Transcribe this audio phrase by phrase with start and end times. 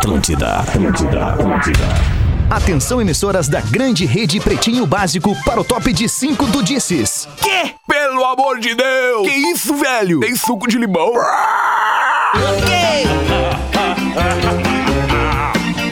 [0.00, 1.84] Atlântida, Atlântida, Atlântida.
[2.48, 7.28] Atenção, emissoras da grande rede Pretinho Básico para o top de 5 do Disses.
[7.36, 7.74] Quê?
[7.86, 9.28] Pelo amor de Deus!
[9.28, 10.20] Que isso, velho?
[10.20, 11.12] Tem suco de limão?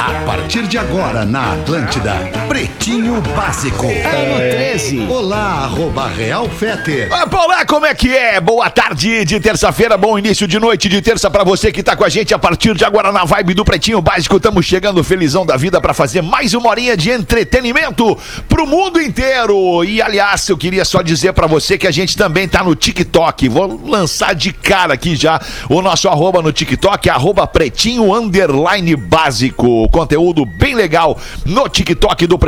[0.01, 2.15] A partir de agora na Atlântida,
[2.59, 3.87] Pretinho Básico.
[3.87, 5.07] É no 13.
[5.09, 7.07] Olá, arroba Real Feter.
[7.13, 8.41] Ah, Olá, como é que é?
[8.41, 12.03] Boa tarde de terça-feira, bom início de noite de terça pra você que tá com
[12.03, 14.39] a gente a partir de agora na vibe do Pretinho Básico.
[14.39, 19.85] Estamos chegando felizão da vida pra fazer mais uma horinha de entretenimento pro mundo inteiro.
[19.85, 23.49] E aliás, eu queria só dizer pra você que a gente também tá no TikTok.
[23.49, 29.89] Vou lançar de cara aqui já o nosso arroba no TikTok, arroba pretinho underline básico.
[29.91, 32.48] Conteúdo bem legal no TikTok do Pretinho.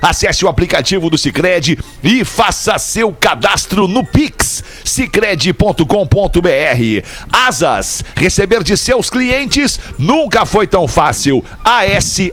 [0.00, 5.84] Acesse o aplicativo do Cicred e faça seu cadastro no Pix, cicred.com.br.
[7.32, 11.44] Asas, receber de seus clientes nunca foi tão fácil.
[11.64, 12.30] ASAAS.com.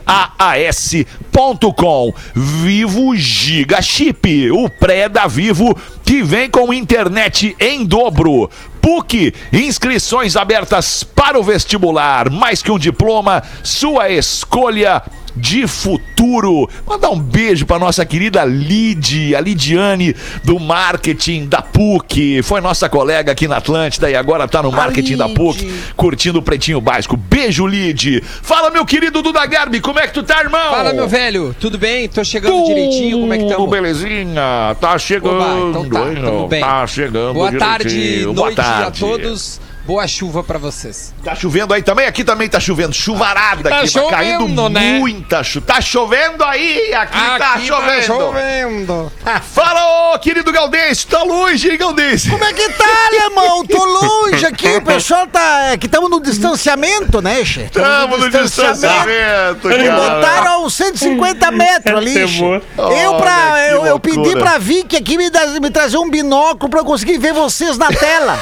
[2.34, 8.50] Vivo Giga Chip, o pré da Vivo que vem com internet em dobro.
[8.80, 12.30] PUC, inscrições abertas para o vestibular.
[12.30, 15.02] Mais que um diploma, sua escolha
[15.38, 16.68] de futuro.
[16.86, 20.14] Mandar um beijo para nossa querida Lid, a Lidiane
[20.44, 22.42] do marketing da PUC.
[22.42, 26.42] Foi nossa colega aqui na Atlântida e agora tá no marketing da PUC, curtindo o
[26.42, 27.16] Pretinho Básico.
[27.16, 28.22] Beijo, Lid.
[28.42, 30.70] Fala, meu querido Duda Garbi, como é que tu tá, irmão?
[30.70, 32.08] Fala, meu velho, tudo bem?
[32.08, 33.70] Tô chegando direitinho, como é que Tudo estamos?
[33.70, 35.36] belezinha, tá chegando.
[35.40, 36.60] Oba, então tá, tamo bem.
[36.60, 38.32] Tá chegando Boa tarde, direitinho.
[38.32, 38.82] noite Boa tarde.
[38.82, 39.60] a todos.
[39.88, 41.14] Boa chuva pra vocês.
[41.24, 42.06] Tá chovendo aí também?
[42.06, 42.92] Aqui também tá chovendo.
[42.92, 44.98] Chuvarada Tá aqui, tá caindo chovendo, né?
[44.98, 45.64] muita chuva.
[45.66, 46.92] Tá chovendo aí?
[46.92, 48.02] Aqui, tá Aqui chovendo.
[48.04, 49.12] chovendo.
[49.50, 52.28] Fala, ô querido Galdês, tá longe, hein, Galdês?
[52.28, 53.64] Como é que tá, alemão?
[53.64, 55.68] Tô longe aqui, o pessoal tá.
[55.72, 57.70] É que estamos no distanciamento, né, che?
[57.72, 59.92] Tamo no distanciamento, Me cara.
[59.96, 62.42] botaram aos 150 metros ali, che.
[62.42, 65.30] Eu, pra, eu, eu pedi pra Vicky aqui me,
[65.62, 68.38] me trazer um binóculo pra eu conseguir ver vocês na tela.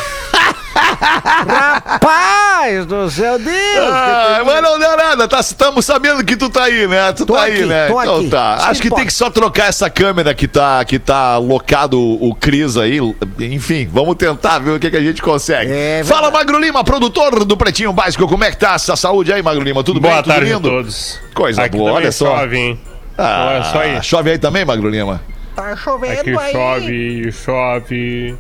[1.47, 3.55] Rapaz do céu, Deus!
[3.91, 7.13] Ah, mas não deu nada, tá, estamos sabendo que tu tá aí, né?
[7.13, 7.87] Tu Tô tá aí, aqui, né?
[7.89, 8.29] tô então aqui.
[8.29, 8.55] tá.
[8.69, 9.01] Acho que importa.
[9.03, 12.99] tem que só trocar essa câmera que tá, que tá locado o Cris aí.
[13.41, 15.71] Enfim, vamos tentar ver o que, que a gente consegue.
[15.73, 19.43] É Fala, Magro Lima, produtor do Pretinho Básico, como é que tá essa saúde aí,
[19.43, 19.83] Magro Lima?
[19.85, 20.23] Tudo Boa bem?
[20.23, 20.69] Tudo tarde lindo?
[20.69, 21.21] a todos.
[21.35, 22.39] Coisa Aqui boa, olha só.
[22.39, 22.81] chove, hein?
[23.19, 24.03] Ah, Olha só aí.
[24.03, 25.21] Chove aí também, Magro Lima?
[25.55, 26.53] Tá chovendo Aqui aí.
[26.53, 28.37] chove, chove.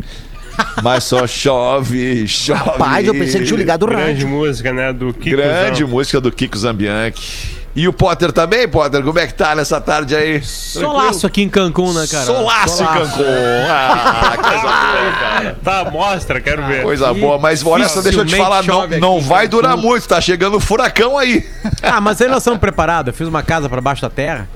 [0.82, 2.60] Mas só chove, chove.
[2.60, 4.28] Rapaz, eu pensei que tinha ligado o Grande rádio.
[4.28, 4.92] música, né?
[4.92, 5.86] Do Kiko Grande Zan.
[5.86, 7.56] música do Kiko Zambianchi.
[7.74, 9.02] E o Potter também, Potter?
[9.02, 10.42] Como é que tá nessa tarde aí?
[10.42, 12.24] Solaço aqui em Cancún, né, cara?
[12.24, 13.24] Solaço em Cancún.
[13.68, 15.58] Ah, coisa boa, cara.
[15.62, 16.82] Tá, mostra, quero ver.
[16.82, 20.18] Coisa boa, mas olha só, deixa eu te falar, não, não vai durar muito, tá
[20.22, 21.46] chegando furacão aí.
[21.82, 23.12] Ah, mas aí nós estamos preparados.
[23.12, 24.48] Eu fiz uma casa pra baixo da terra.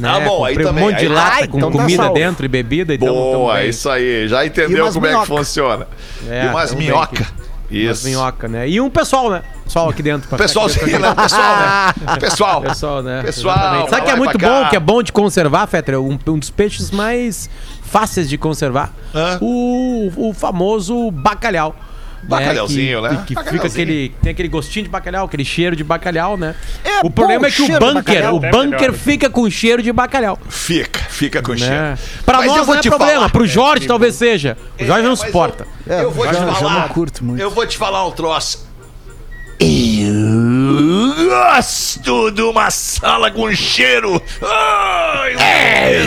[0.00, 0.08] Né?
[0.08, 2.02] Ah, bom, aí Comprei também, um monte de aí- lata Ai, com então tá comida
[2.02, 2.14] salvo.
[2.18, 2.94] dentro e bebida.
[2.94, 5.26] Então, Boa, isso aí, já entendeu como é que minhoca.
[5.26, 5.86] funciona.
[6.28, 7.22] É, e umas minhoca.
[7.22, 7.32] aqui.
[7.86, 8.06] Umas Isso.
[8.08, 8.68] minhoca, né?
[8.68, 9.42] E um pessoal, né?
[9.64, 10.28] Pessoal aqui dentro.
[10.28, 11.14] pra- Pessoal, sim, né?
[11.14, 11.94] Pessoal, né?
[12.20, 12.60] Pessoal.
[12.62, 13.22] Pessoal, né?
[13.22, 13.90] Pessoal, Exatamente.
[13.90, 15.98] Sabe que é muito bom, que é bom de conservar, Fetra?
[16.00, 17.48] Um, um dos peixes mais
[17.82, 18.92] fáceis de conservar.
[19.40, 21.74] O, o famoso bacalhau.
[22.22, 23.24] Bacalhauzinho, que, né?
[23.26, 24.14] Que, que fica aquele.
[24.22, 26.54] Tem aquele gostinho de bacalhau, aquele cheiro de bacalhau, né?
[26.84, 28.92] É o problema bom é que o bunker, o Até bunker melhor.
[28.94, 30.38] fica com cheiro de bacalhau.
[30.48, 31.58] Fica, fica com Né?
[31.58, 31.98] cheiro.
[32.24, 34.56] Pra Mas nós não é problema, falar- pro Jorge talvez seja.
[34.80, 35.66] O Jorge É, não suporta.
[35.86, 36.80] Eu, eu vou já- te já falar.
[36.80, 37.40] não curto muito.
[37.40, 38.70] Eu vou te falar um troço.
[39.60, 44.20] Eu gosto de uma sala com cheiro.
[44.42, 46.02] Ai, É,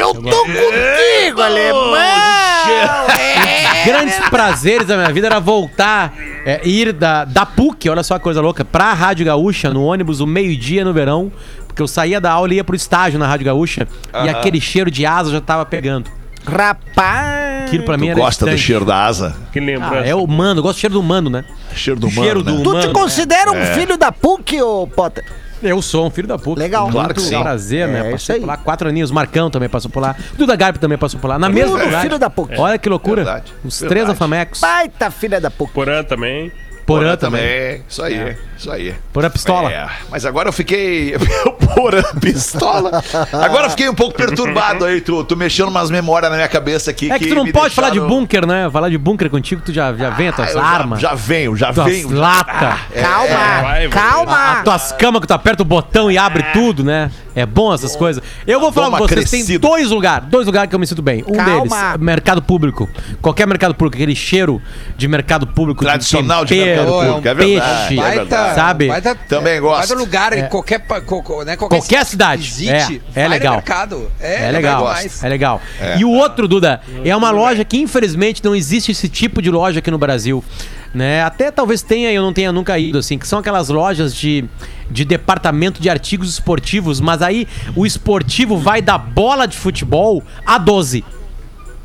[0.00, 1.96] Eu tô contigo, alemão!
[1.96, 3.71] É.
[3.84, 6.12] Grandes prazeres da minha vida era voltar,
[6.44, 10.20] é, ir da, da PUC, olha só a coisa louca, pra Rádio Gaúcha, no ônibus,
[10.20, 11.30] o meio-dia no verão,
[11.66, 13.86] porque eu saía da aula e ia pro estágio na Rádio Gaúcha,
[14.24, 16.10] e aquele cheiro de asa já tava pegando.
[16.44, 17.64] Rapaz!
[17.66, 19.36] Aquilo pra mim Tu era gosta do cheiro da asa?
[19.52, 20.06] Que Ah, lembrança.
[20.08, 21.44] é o mano, eu gosto do cheiro do mano, né?
[21.74, 22.62] Cheiro do O cheiro mano, né?
[22.64, 23.74] do- Tu te Mano, considera um é.
[23.74, 25.24] filho da PUC, ô Potter?
[25.62, 26.58] Eu sou um filho da PUC.
[26.58, 26.90] Legal.
[26.90, 27.40] Claro que sim.
[27.40, 27.98] prazer, né?
[27.98, 28.40] É isso Passei aí.
[28.40, 29.10] por lá quatro aninhos.
[29.10, 30.16] Marcão também passou por lá.
[30.36, 31.38] Duda Garbi também passou por lá.
[31.38, 32.02] Na mesma cidade.
[32.02, 32.54] filho da PUC.
[32.58, 33.24] Olha que loucura.
[33.24, 33.88] Verdade, Os verdade.
[34.00, 34.60] três afamecos.
[34.60, 35.72] Baita filha da PUC.
[35.72, 36.50] Porã também.
[36.84, 37.40] Porã também.
[37.40, 37.84] também.
[37.88, 38.94] Isso aí, isso aí.
[39.12, 39.70] Porã pistola.
[39.72, 41.14] É, mas agora eu fiquei.
[41.74, 43.02] Porã pistola.
[43.32, 45.00] Agora eu fiquei um pouco perturbado aí.
[45.00, 47.10] Tu, tu mexendo umas memórias na minha cabeça aqui.
[47.10, 48.70] É que tu não pode falar de deixaram- bunker, né?
[48.70, 51.00] Falar de bunker contigo, tu já, já vem as Ah, tuas já- armas.
[51.00, 52.12] Já, venho, já tuas venho.
[52.14, 52.78] latas.
[52.94, 53.88] Calma, vai, vai.
[53.88, 54.52] calma.
[54.58, 57.10] As tuas camas que tu aperta o botão e abre tudo, né?
[57.34, 58.22] É bom essas coisas.
[58.46, 59.58] Eu vou falar Dá pra uma vocês, tem crescida.
[59.66, 61.24] dois lugares, dois lugares que eu me sinto bem.
[61.26, 61.52] Um Calma.
[61.54, 62.86] deles, mercado público.
[63.22, 64.60] Qualquer mercado público, aquele cheiro
[64.98, 65.82] de mercado público.
[65.82, 68.51] Tradicional de tempero, cheiro, Pô, é com um peixe, verdade, é verdade.
[68.54, 68.88] Sabe?
[68.88, 69.78] Baita, Também gosto.
[69.88, 72.42] Baita lugar, em qualquer, pa- co- co- né, qualquer, Qualquer cidade.
[72.42, 73.54] Visite, É, é legal.
[73.56, 74.10] Mercado.
[74.20, 74.86] É, É legal,
[75.22, 75.60] é legal.
[75.98, 79.78] E o outro, Duda, é uma loja que infelizmente não existe esse tipo de loja
[79.80, 80.42] aqui no Brasil.
[80.94, 81.22] Né?
[81.22, 84.44] Até talvez tenha, eu não tenha nunca ido, assim, que são aquelas lojas de,
[84.90, 90.58] de departamento de artigos esportivos, mas aí o esportivo vai da bola de futebol a
[90.58, 91.02] 12.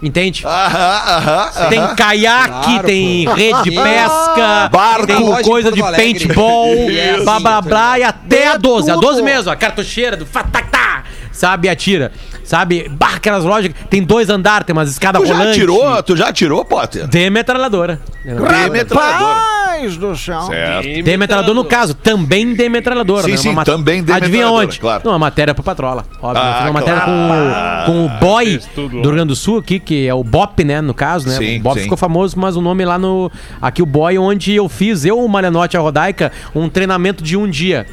[0.02, 0.46] Entende?
[0.46, 1.70] Aham, aham.
[1.70, 5.08] Tem caiaque, Claro, tem rede de pesca, Barco.
[5.08, 6.14] tem coisa de Porto Alegre.
[6.20, 7.24] paintball, Isso.
[7.24, 8.92] blá blá blá, e até a É 12.
[8.92, 9.08] A tudo.
[9.08, 11.68] 12 mesmo, a cartucheira do fatacá, sabe?
[11.68, 12.12] Atira,
[12.48, 12.90] sabe?
[12.90, 15.56] Bah, aquelas lojas, que tem dois andares, tem umas escadas Tu já rolantes.
[15.58, 17.08] tirou, tu já tirou, Potter?
[17.10, 18.00] Tem metralhadora.
[18.24, 19.58] Tem metralhadora.
[20.00, 20.42] Do céu.
[20.42, 21.04] Certo.
[21.04, 23.24] Tem metralhadora no caso, também tem metralhadora.
[23.26, 23.38] Sim, né?
[23.38, 24.80] sim, também tem Adivinha onde?
[24.80, 25.04] claro.
[25.06, 26.04] Não, uma matéria pro Patrola.
[26.20, 26.42] Óbvio.
[26.44, 27.86] Ah, eu fiz uma matéria claro.
[27.86, 30.64] com, o- com o boy do Rio Grande do Sul aqui, que é o Bop,
[30.64, 31.36] né, no caso, né?
[31.38, 31.84] Sim, o Bop sim.
[31.84, 33.32] ficou famoso, mas o nome lá no...
[33.62, 37.38] Aqui o boy, onde eu fiz, eu, o Malenote e a Rodaica, um treinamento de
[37.38, 37.86] um dia.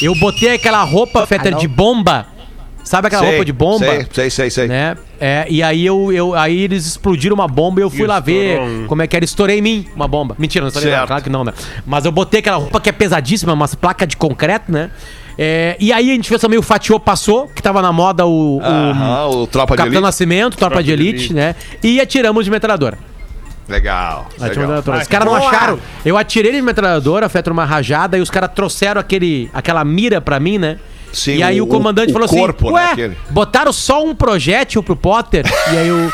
[0.00, 2.26] Eu botei aquela roupa, Fetter, de bomba.
[2.84, 3.86] Sabe aquela Sei, roupa de bomba?
[3.86, 4.50] Sei, sei, sei.
[4.50, 4.68] sei.
[4.68, 4.96] né?
[5.20, 8.18] É, e aí eu, eu aí eles explodiram uma bomba e eu fui E lá
[8.18, 9.24] ver estourou um- como é que era.
[9.24, 10.34] Estourei em mim uma bomba.
[10.38, 11.52] Mentira, não estourei não, claro que não, né?
[11.86, 14.90] Mas eu botei aquela roupa que é pesadíssima, umas placas de concreto, né?
[15.38, 18.58] É, e aí a gente fez também o Fatiô Passou, que tava na moda o,
[18.58, 20.02] o Aham, o Tropa de Capitão Elite.
[20.02, 21.34] Nascimento, Tropa, de, de elite, Elite.
[21.34, 21.54] né?
[21.82, 22.98] E atiramos de metralhadora.
[23.68, 24.26] Legal.
[24.32, 24.76] Atiramos de legal.
[24.76, 25.02] metralhadora.
[25.02, 25.78] Os caras não acharam.
[26.04, 30.38] Eu atirei de metralhadora, feto uma rajada, e os caras trouxeram aquele, aquela mira pra
[30.40, 30.78] mim, né?
[31.12, 34.04] Sim, e aí o, o- comandante o falou corpo, assim: né, Ué, aquele." botaram só
[34.04, 35.44] um projétil pro Potter?
[35.72, 36.10] E aí o,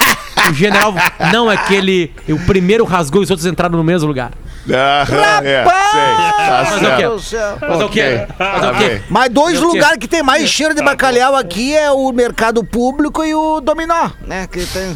[0.50, 0.94] o general.
[1.32, 2.12] Não, é que ele.
[2.28, 4.32] O primeiro rasgou e os outros entraram no mesmo lugar.
[4.70, 6.00] Aham, é, sei.
[6.46, 6.86] Tá Mas o quê?
[6.98, 7.14] certo.
[7.14, 7.58] do céu.
[7.60, 8.26] Mas o quê?
[8.38, 9.00] Mas Tá.
[9.08, 13.34] Mas dois lugares que tem mais cheiro de bacalhau aqui é o mercado público e
[13.34, 14.46] o dominó, né?
[14.46, 14.94] Que tem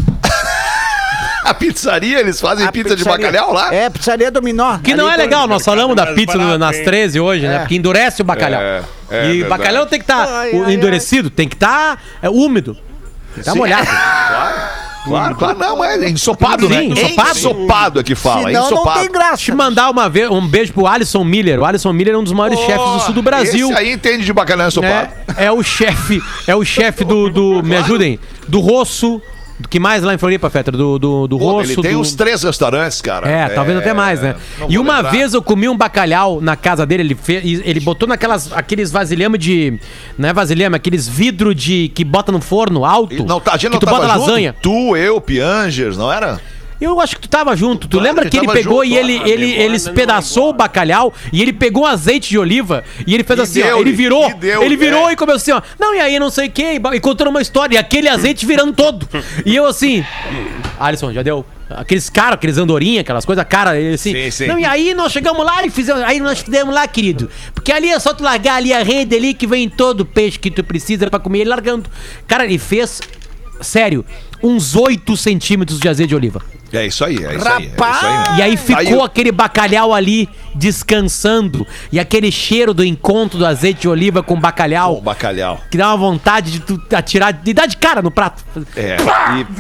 [1.53, 3.27] A pizzaria, eles fazem a pizza de pizzaria.
[3.27, 3.75] bacalhau lá?
[3.75, 4.79] É, pizzaria dominó.
[4.79, 6.85] Que não é legal, nós falamos da pizza barato, nas hein?
[6.85, 7.57] 13 hoje, né?
[7.57, 7.59] É.
[7.61, 8.61] Porque endurece o bacalhau.
[8.63, 9.45] É, é e verdade.
[9.45, 12.75] bacalhau tem que estar ai, endurecido, tem que estar úmido.
[12.75, 12.83] Tem
[13.35, 13.59] que estar Sim.
[13.59, 13.89] molhado.
[15.05, 16.85] Claro, claro, não, é ensopado, Sim, né?
[16.85, 17.31] ensopado.
[17.31, 19.01] Ensopado é que fala, Senão não ensopado.
[19.01, 19.37] tem graça.
[19.37, 21.59] Deixa eu mandar uma vez, um beijo pro Alisson Miller.
[21.59, 23.69] O Alisson Miller é um dos maiores chefes do sul do Brasil.
[23.69, 25.09] Esse aí entende de bacalhau ensopado.
[25.09, 25.35] né?
[25.37, 28.17] É o chefe, é o chefe do, do me ajudem,
[28.47, 29.21] do Rosso,
[29.63, 31.73] do que mais lá em Floripa, Fetra, do, do, do Pô, Rosso.
[31.73, 32.01] ele tem do...
[32.01, 33.29] uns três restaurantes, cara.
[33.29, 34.35] É, talvez até mais, né?
[34.69, 35.11] E uma lembrar.
[35.11, 39.39] vez eu comi um bacalhau na casa dele, ele fez, ele botou naquelas aqueles vasilhame
[39.39, 39.79] de,
[40.19, 43.25] não é vasilhame, aqueles vidro de que bota no forno alto.
[43.25, 44.21] Não, tá, a gente que não tu tava bota junto?
[44.27, 44.55] lasanha.
[44.61, 46.41] Tu, eu, Piangers, não era?
[46.83, 47.87] Eu acho que tu tava junto.
[47.87, 51.41] Tu Claro, lembra que ele pegou junto, e ele, ele, ele espedaçou o bacalhau e
[51.41, 54.35] ele pegou azeite de oliva e ele fez E assim, ó, deu-lhe, ele virou, e
[54.35, 55.13] deu, ele virou é.
[55.13, 57.75] e começou assim, ó, não, e aí não sei o que, e contando uma história,
[57.75, 59.09] e aquele azeite virando todo.
[59.45, 60.05] E eu assim,
[60.79, 61.45] Alisson, já deu?
[61.71, 64.13] Aqueles caras, aqueles andorinha, aquelas coisas, cara, ele assim.
[64.13, 64.47] Sim, sim.
[64.47, 67.31] Não, e aí nós chegamos lá e fizemos, aí nós fizemos lá, querido.
[67.55, 70.39] Porque ali é só tu largar ali a rede ali que vem todo o peixe
[70.39, 71.89] que tu precisa pra comer, ele largando.
[72.27, 73.01] Cara, ele fez,
[73.61, 74.05] sério,
[74.43, 76.43] uns 8 centímetros de azeite de oliva.
[76.73, 77.65] É isso aí, é isso aí.
[77.67, 78.39] É isso aí.
[78.39, 81.67] E aí ficou Aí eu- aquele bacalhau ali descansando.
[81.91, 84.99] E aquele cheiro do encontro do azeite de oliva com bacalhau.
[84.99, 85.61] O bacalhau.
[85.71, 88.43] Que dá uma vontade de tu atirar, de dar de cara no prato.
[88.77, 88.97] É,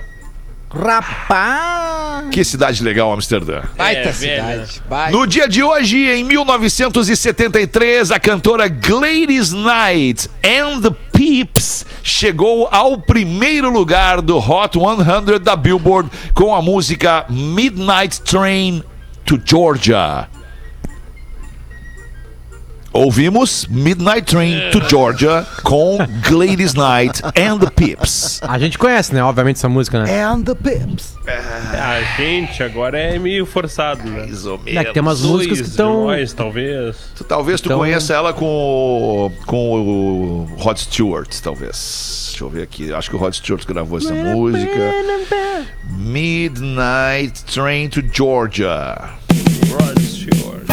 [0.70, 2.30] Rapaz!
[2.32, 3.62] Que cidade legal, Amsterdã.
[3.76, 4.82] Baita É, cidade.
[4.88, 5.12] Baita.
[5.16, 12.98] No dia de hoje, em 1973, a cantora Gladys Knight and the Peeps chegou ao
[12.98, 18.82] primeiro lugar do Hot 100 da Billboard com a música Midnight Train
[19.24, 20.28] to Georgia.
[22.96, 25.98] Ouvimos Midnight Train to Georgia com
[26.28, 28.38] Gladys Knight and the Pips.
[28.40, 29.20] A gente conhece, né?
[29.24, 30.22] Obviamente, essa música, né?
[30.22, 31.16] And the Pips.
[31.26, 34.20] A gente agora é meio forçado, né?
[34.20, 36.06] Mais ou É, que tem umas músicas que estão.
[36.36, 36.96] talvez.
[37.16, 42.28] Tu- Talvez tu Então- conheça ela com, o- com o Rod Stewart, talvez.
[42.30, 42.92] Deixa eu ver aqui.
[42.94, 44.92] Acho que o Rod Stewart gravou essa música.
[45.98, 48.94] Midnight Train to Georgia.
[49.72, 50.64] Rod Stewart.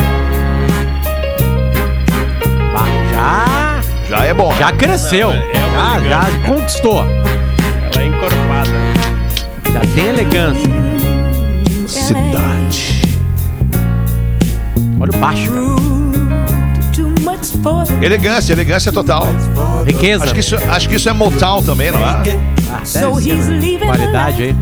[3.21, 4.51] Já, Já é bom.
[4.57, 5.27] já cresceu.
[5.29, 7.03] Não, é já, já conquistou.
[7.03, 8.71] Ela é encorpada.
[9.71, 10.69] Já tem elegância.
[11.87, 13.01] Cidade.
[14.99, 15.91] Olha o baixo, cara.
[18.01, 19.27] Elegância, elegância total.
[19.85, 20.23] Riqueza.
[20.23, 22.03] Acho que isso, acho que isso é Motown também, não é?
[22.03, 23.85] Ah, deve ser, né?
[23.85, 24.55] Qualidade aí.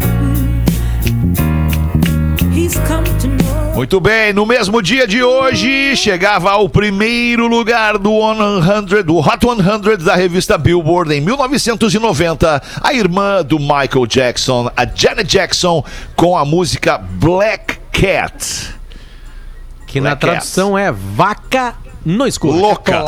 [3.79, 9.37] Muito bem, no mesmo dia de hoje, chegava ao primeiro lugar do 100, do Hot
[9.39, 15.81] 100 da revista Billboard em 1990, a irmã do Michael Jackson, a Janet Jackson,
[16.13, 18.75] com a música Black Cat.
[19.87, 21.73] Que na Black tradução é vaca
[22.05, 22.57] no escuro.
[22.57, 23.05] Louca.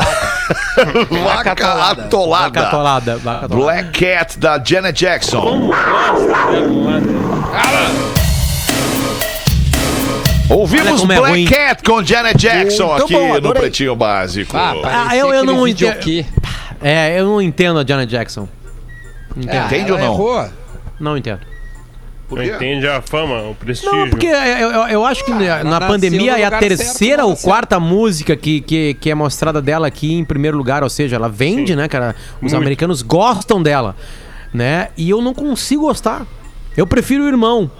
[1.22, 2.04] Vaca atolada.
[2.04, 2.60] atolada.
[2.60, 3.18] Vaca atolada.
[3.18, 3.56] Vaca atolada.
[3.62, 5.42] Black Cat da Janet Jackson.
[5.42, 6.42] Como gosta?
[10.52, 11.44] Ouvimos é Black ruim.
[11.46, 13.52] Cat com Janet Jackson Muito aqui bom, no.
[13.54, 14.56] Pretinho Básico.
[14.56, 15.90] Ah, parecia eu- eu não entendo.
[15.90, 16.26] aqui.
[16.80, 18.48] É, eu não entendo a Janet Jackson.
[19.34, 19.54] Não entendo.
[19.62, 20.12] É, Entende ela ou não?
[20.14, 20.48] Errou.
[21.00, 21.40] Não entendo.
[22.32, 23.94] Entende a fama, o prestígio.
[23.94, 24.32] Não, porque eu,
[24.70, 27.36] eu- eu acho que na, ela na nasceu pandemia é a terceira certo, ou na
[27.36, 30.82] quarta música que, que, que é mostrada dela aqui em primeiro lugar.
[30.82, 31.76] Ou seja, ela vende, Sim.
[31.76, 32.16] né, cara?
[32.36, 32.56] Os Muito.
[32.56, 33.94] americanos gostam dela,
[34.52, 34.88] né?
[34.96, 36.26] E eu não consigo gostar.
[36.74, 37.70] Eu prefiro o irmão.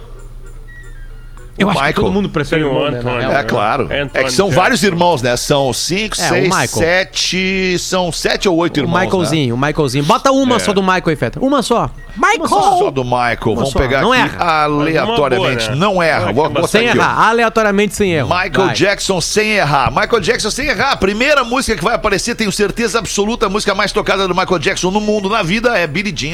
[1.55, 2.03] Eu O acho que Michael.
[2.05, 3.31] todo mundo prefere Tem o o irmão, né, real.
[3.31, 3.87] É claro.
[3.91, 4.61] É É Antônio que são Jackson.
[4.61, 5.37] vários irmãos, né?
[5.37, 7.77] São cinco, É, seis, sete.
[7.77, 9.01] São sete ou oito O irmãos.
[9.05, 10.03] Michaelzinho, o Michaelzinho.
[10.03, 10.59] Bota uma É.
[10.59, 11.39] só do Michael aí, Feta.
[11.39, 11.83] Uma só.
[11.83, 11.89] Né?
[12.17, 12.47] Michael!
[12.49, 13.37] Só do Michael.
[13.55, 13.79] Vamos só.
[13.79, 14.63] pegar Não aqui erra.
[14.63, 15.67] aleatoriamente.
[15.69, 15.75] Uma boa, né?
[15.75, 16.31] Não erra.
[16.33, 17.01] Vou que botar Sem aqui, ó.
[17.01, 18.29] errar, aleatoriamente sem erro.
[18.29, 18.75] Michael Vai.
[18.75, 19.91] Jackson sem errar.
[19.91, 20.91] Michael Jackson sem errar.
[20.91, 24.59] A primeira música que vai aparecer, tenho certeza absoluta, a música mais tocada do Michael
[24.59, 26.33] Jackson no mundo, na vida, é Billie Jean.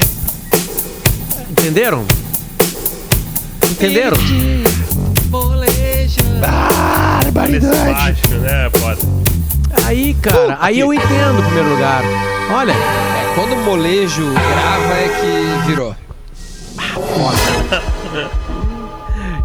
[1.50, 2.06] Entenderam?
[3.70, 4.16] Entenderam?
[4.16, 4.59] Esse
[7.92, 8.70] baixo, né?
[8.70, 9.00] Pode.
[9.86, 12.02] Aí, cara, aí eu entendo em primeiro lugar.
[12.52, 15.94] Olha, É, quando o molejo grava é que virou.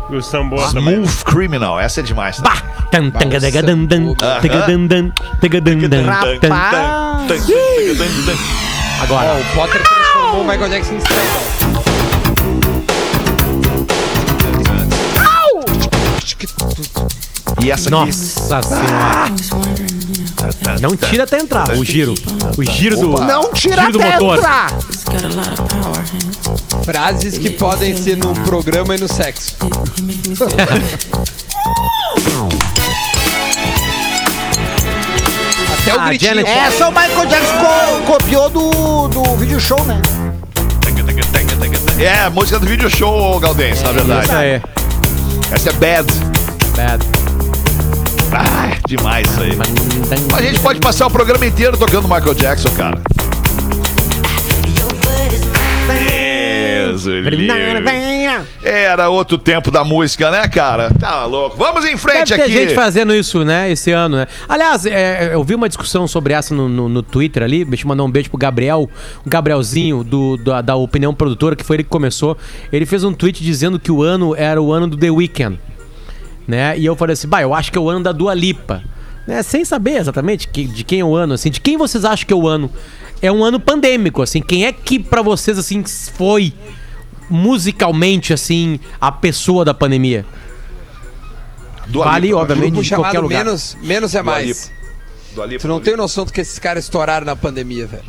[0.10, 1.04] E o Samboa também.
[1.04, 1.80] Smooth Criminal.
[1.80, 2.38] Essa é demais.
[2.38, 2.54] Tá?
[2.92, 4.16] Tan, tan, dan, dan, dan, dan.
[4.22, 4.40] Ó,
[9.02, 11.95] Agora, o Potter transformou o Michael Jackson em estrela.
[17.66, 17.92] E essa aqui.
[17.92, 19.32] nossa senhora.
[20.80, 22.14] Não tira até entrar o giro.
[22.58, 23.10] O giro do.
[23.22, 24.38] Não tira giro do até motor.
[24.38, 24.72] entrar.
[26.84, 29.56] Frases que podem ser no programa e no sexo.
[35.82, 36.30] Até o Ah, gritinho.
[36.36, 40.02] Janet- Essa o Michael Jackson co- copiou do, do vídeo show, né?
[42.00, 44.26] É, a música do video show, Galdense, na verdade.
[44.26, 44.62] Isso aí.
[45.52, 46.08] Essa é Bad.
[46.76, 47.15] Bad.
[48.88, 49.52] Demais isso aí.
[50.38, 53.02] A gente pode passar o programa inteiro tocando Michael Jackson, cara.
[55.88, 57.06] Deus.
[58.64, 60.92] Era outro tempo da música, né, cara?
[60.92, 61.58] Tá louco.
[61.58, 62.52] Vamos em frente Deve aqui.
[62.54, 64.28] gente fazendo isso, né, esse ano, né?
[64.48, 67.66] Aliás, é, eu vi uma discussão sobre essa no, no- no Twitter ali.
[67.66, 68.90] Deixa eu mandar um beijo pro Gabriel,
[69.26, 72.38] o Gabrielzinho, do, da, da Opinião Produtora, que foi ele que começou.
[72.72, 75.60] Ele fez um tweet dizendo que o ano era o ano do The Weeknd,
[76.48, 76.78] né?
[76.78, 78.84] E eu falei assim, bah, eu acho que é o ano da Dua Lipa.
[79.28, 79.42] Né?
[79.42, 81.50] Sem saber exatamente que- de quem é o ano, assim.
[81.50, 82.70] De quem vocês acham que é o ano?
[83.22, 84.42] É um ano pandêmico, assim.
[84.42, 85.84] Quem é que pra vocês, assim,
[86.16, 86.54] foi
[87.30, 90.26] musicalmente, assim, a pessoa da pandemia?
[91.88, 92.40] Dua Vale, Lipa.
[92.40, 93.44] obviamente, Grupo de qualquer lugar.
[93.46, 94.72] menos, menos é Dua mais.
[95.34, 96.04] Dua Lipa, Tu não Dua tem Lipa.
[96.04, 98.04] noção do que esses caras estouraram na pandemia, velho.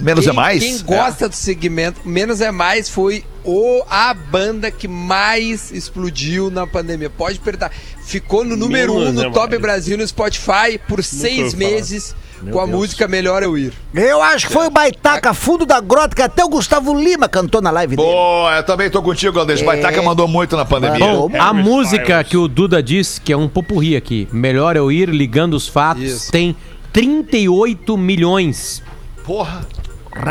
[0.00, 0.62] Menos quem, é mais?
[0.62, 6.66] Quem gosta do segmento, menos é mais, foi o, a banda que mais explodiu na
[6.66, 7.10] pandemia.
[7.10, 7.70] Pode perguntar.
[8.04, 9.56] Ficou no número Menos um no é Top.
[9.58, 12.14] Brasil no Spotify por seis meses
[12.50, 13.72] com a música Melhor Eu Ir.
[13.94, 17.60] Eu acho que foi o Baitaca Fundo da Grota, que até o Gustavo Lima cantou
[17.62, 18.08] na live dele.
[18.08, 19.62] Boa, eu também tô contigo, Galdense.
[19.62, 19.66] É.
[19.66, 20.98] Baitaca mandou muito na pandemia.
[20.98, 22.28] Bom, a Harry música Styles.
[22.28, 26.02] que o Duda disse, que é um popurri aqui, Melhor Eu Ir Ligando os Fatos,
[26.02, 26.32] Isso.
[26.32, 26.56] tem
[26.92, 28.82] 38 milhões
[29.24, 29.64] Porra.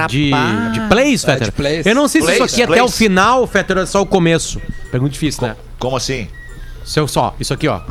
[0.10, 0.32] De,
[0.74, 1.46] de plays, É, Fetter.
[1.46, 1.86] de plays.
[1.86, 2.84] Eu não sei se isso aqui até plays.
[2.84, 4.62] o final, Fetter, é só o começo.
[4.92, 5.56] Pergunta difícil, né?
[5.80, 6.28] Como assim?
[6.86, 7.82] Seu só, isso aqui, ó.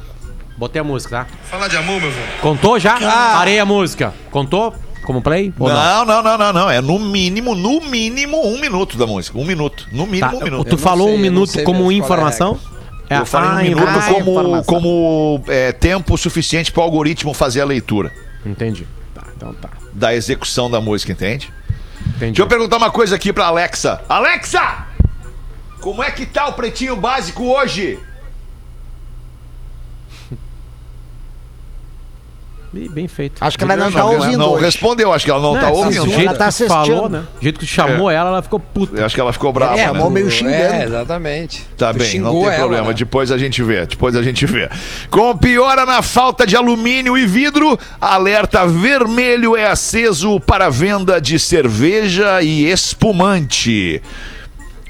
[0.57, 1.27] Botei a música, tá?
[1.45, 2.27] Falar de amor, meu velho.
[2.43, 2.99] Contou já?
[2.99, 4.13] Parei a música.
[4.31, 4.75] Contou?
[5.05, 5.53] Como play?
[5.59, 6.05] Ou Não, não?
[6.05, 6.71] não, não, não, não.
[6.71, 9.39] É no mínimo, no mínimo, um minuto da música.
[9.39, 9.87] Um minuto.
[9.91, 10.69] No Tá, mínimo, um minuto.
[10.69, 12.61] tu falou sei, um eu não minuto sei como mesmo qual é a informação?
[13.09, 14.65] É, Eu falei um ah, minuto ah, como, informação.
[14.65, 18.13] como é, tempo suficiente para o algoritmo fazer a leitura
[18.47, 18.87] Entendi.
[19.15, 19.71] Tá, então tá.
[19.93, 21.51] da execução da música, entende?
[22.07, 22.33] Entendi.
[22.33, 24.03] Deixa eu perguntar uma coisa aqui pra Alexa.
[24.09, 24.87] Alexa!
[25.81, 27.99] Como é que tá o pretinho básico hoje?
[32.73, 33.43] Bem feito.
[33.45, 34.65] Acho que ela não tá ouvindo Não hoje.
[34.65, 36.05] respondeu, acho que ela não, tá assim, ouvindo.
[36.05, 37.09] Do Ela jeito tá que tu falou, assistindo.
[37.11, 37.19] né?
[37.35, 38.97] Do jeito que chamou ela, ela ficou puta.
[39.01, 39.85] Eu acho que ela ficou brava, É, né?
[39.87, 40.55] chamou meio xingando.
[40.57, 41.67] É, exatamente.
[41.77, 42.89] Tá Tu bem, não tem ela, problema.
[42.89, 42.95] né?
[42.95, 44.69] Depois a gente vê, depois a gente vê.
[45.11, 51.41] Com piora na falta de alumínio e vidro, alerta vermelho é aceso para venda de
[51.41, 54.01] cerveja e espumante.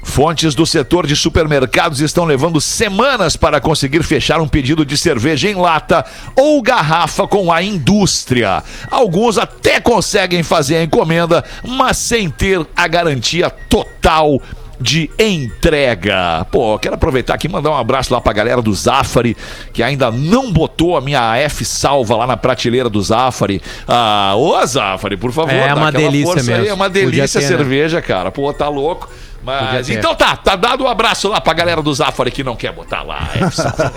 [0.03, 5.49] Fontes do setor de supermercados estão levando semanas para conseguir fechar um pedido de cerveja
[5.49, 6.05] em lata
[6.35, 8.63] ou garrafa com a indústria.
[8.89, 14.41] Alguns até conseguem fazer a encomenda, mas sem ter a garantia total
[14.81, 16.45] de entrega.
[16.51, 19.37] Pô, quero aproveitar aqui e mandar um abraço lá pra galera do Zafari,
[19.71, 23.61] que ainda não botou a minha F salva lá na prateleira do Zafari.
[23.87, 26.71] Ah, ô Zafari, por favor, É dá uma delícia força aí, mesmo.
[26.71, 27.47] É uma delícia a né?
[27.47, 28.31] cerveja, cara.
[28.31, 29.07] Pô, tá louco.
[29.43, 32.71] Mas então tá, tá dado um abraço lá pra galera do Zafari que não quer
[32.71, 33.27] botar lá.
[33.51, 33.91] salva.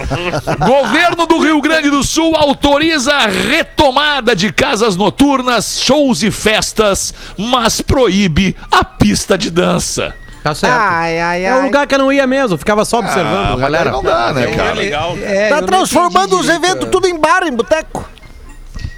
[0.66, 7.12] Governo do Rio Grande do Sul autoriza a retomada de casas noturnas, shows e festas,
[7.36, 10.14] mas proíbe a pista de dança.
[10.44, 10.78] Tá certo.
[10.78, 11.64] Ai, ai, É um ai.
[11.64, 13.90] lugar que eu não ia mesmo, ficava só observando, Ah, galera.
[13.90, 14.74] não dá, né, É cara?
[14.74, 15.16] legal.
[15.22, 16.90] É, eu Tá transformando os eventos é.
[16.90, 18.06] tudo em bar, em boteco.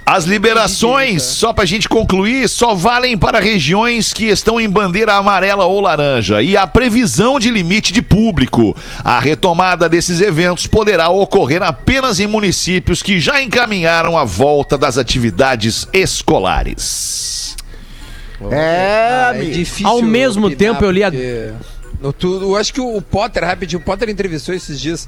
[0.05, 5.65] As liberações, só pra gente concluir, só valem para regiões que estão em bandeira amarela
[5.65, 8.75] ou laranja e a previsão de limite de público.
[9.03, 14.97] A retomada desses eventos poderá ocorrer apenas em municípios que já encaminharam a volta das
[14.97, 17.36] atividades escolares.
[18.51, 21.11] É, Ah, é difícil Ao mesmo opinar, tempo, eu li a-
[21.99, 25.07] No tudo, eu acho que o Potter, rapidinho, o Potter entrevistou esses dias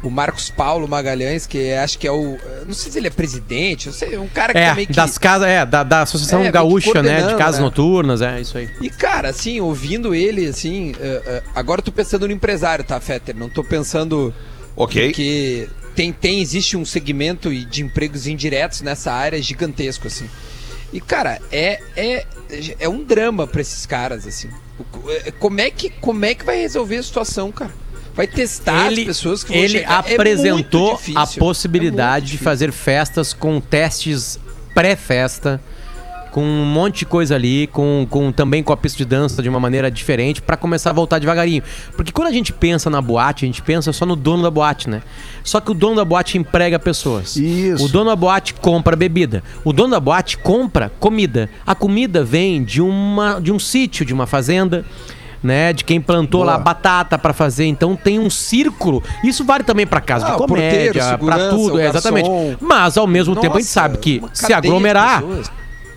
[0.00, 2.38] o Marcos Paulo Magalhães, que acho que é o.
[2.64, 4.92] Não sei se ele é presidente, não sei, um cara que É, também que.
[4.92, 7.26] das casas, é, da, da Associação É, Gaúcha, né?
[7.26, 7.64] De casas né?
[7.64, 8.70] noturnas, é isso aí.
[8.80, 10.94] E, cara, assim, ouvindo ele, assim.
[11.00, 13.34] eh, eh, agora eu tô pensando no empresário, tá, Fetter?
[13.36, 14.32] Não tô pensando.
[14.76, 15.10] Ok?
[15.10, 20.30] Que tem, tem, existe um segmento e- de empregos indiretos nessa área gigantesco, assim.
[20.92, 22.24] E, cara, é, é,
[22.78, 24.48] é um drama pra esses caras, assim.
[25.04, 27.72] O- é- Como é, que, como é que vai resolver a situação, cara?
[28.14, 30.04] Vai testar ele as pessoas que vão ele chegar?
[30.08, 32.44] É apresentou difícil, a é muito possibilidade de difícil.
[32.44, 34.38] fazer festas com testes
[34.74, 35.60] pré-festa,
[36.30, 39.48] com um monte de coisa ali, com, com também com a pista de dança de
[39.48, 41.62] uma maneira diferente pra começar a voltar devagarinho.
[41.96, 44.88] Porque quando a gente pensa na boate, a gente pensa só no dono da boate,
[44.88, 45.02] né?
[45.42, 47.36] Só que o dono da boate emprega pessoas.
[47.36, 47.84] Isso.
[47.84, 49.42] O dono da boate compra bebida.
[49.64, 51.48] O dono da boate compra comida.
[51.66, 54.84] A comida vem de uma de um sítio, de uma fazenda.
[55.40, 59.00] Né, de quem plantou lá batata pra fazer, então tem um círculo.
[59.22, 62.28] Isso vale também pra casa Ah, de comédia, pra segurança, tudo, é, exatamente.
[62.60, 65.22] Mas ao mesmo tempo a gente Nossa, sabe que se aglomerar.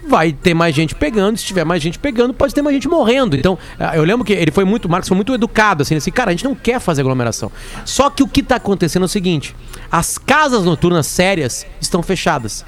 [0.08, 1.38] Vai ter mais gente pegando.
[1.38, 3.36] Se tiver mais gente pegando, pode ter mais gente morrendo.
[3.36, 6.30] Então, ah, eu lembro que ele foi muito, Marcos foi muito educado, assim, assim, cara,
[6.30, 7.52] a gente não quer fazer aglomeração.
[7.86, 9.56] Só que o que tá acontecendo é o seguinte:
[9.92, 12.66] as casas noturnas sérias estão fechadas.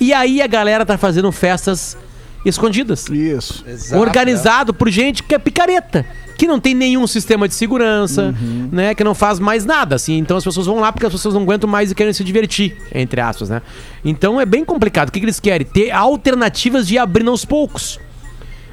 [0.00, 1.96] E aí a galera tá fazendo festas
[2.44, 3.08] escondidas.
[3.08, 3.64] Isso.
[3.66, 6.04] Exato, organizado por gente que é picareta,
[6.36, 8.34] que não tem nenhum sistema de segurança,
[8.70, 10.18] né, que não faz mais nada, assim.
[10.18, 12.76] Então as pessoas vão lá porque as pessoas não aguentam mais e querem se divertir,
[12.94, 13.62] entre aspas, né?
[14.04, 15.08] Então é bem complicado.
[15.08, 15.66] O que, que eles querem?
[15.66, 17.98] Ter alternativas de abrir aos poucos.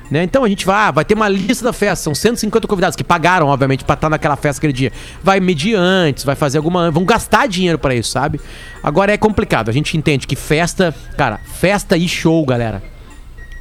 [0.10, 0.24] Né?
[0.24, 3.04] Então a gente vai, ah, vai ter uma lista da festa, são 150 convidados que
[3.04, 4.92] pagaram, obviamente, pra estar naquela festa aquele dia.
[5.24, 6.90] Vai medir antes, vai fazer alguma.
[6.90, 8.42] Vão gastar dinheiro pra isso, sabe?
[8.82, 9.70] Agora é complicado.
[9.70, 12.82] A gente entende que festa, cara, festa e show, galera.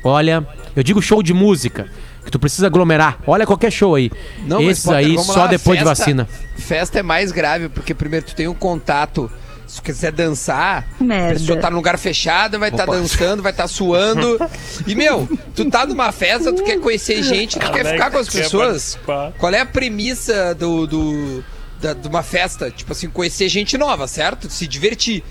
[0.04, 1.86] Olha, eu digo show de música,
[2.24, 3.18] que tu precisa aglomerar.
[3.26, 4.10] Olha qualquer show aí.
[4.46, 6.28] Não, Esses Potter, aí só lá, depois de festa- vacina.
[6.56, 9.30] Festa é mais grave, porque primeiro tu tem um contato.
[9.66, 11.38] Se tu quiser dançar, a Merda.
[11.38, 14.38] pessoa tá num lugar fechado, vai estar dançando, vai estar suando.
[14.86, 18.10] E, meu, tu tá numa festa, tu quer conhecer gente, tu quer Como é ficar
[18.10, 18.98] com as quer pessoas.
[19.38, 21.44] Qual é a premissa do, do,
[21.82, 22.70] da- de uma festa?
[22.70, 24.48] Tipo assim, conhecer gente nova, certo?
[24.48, 25.22] Se divertir.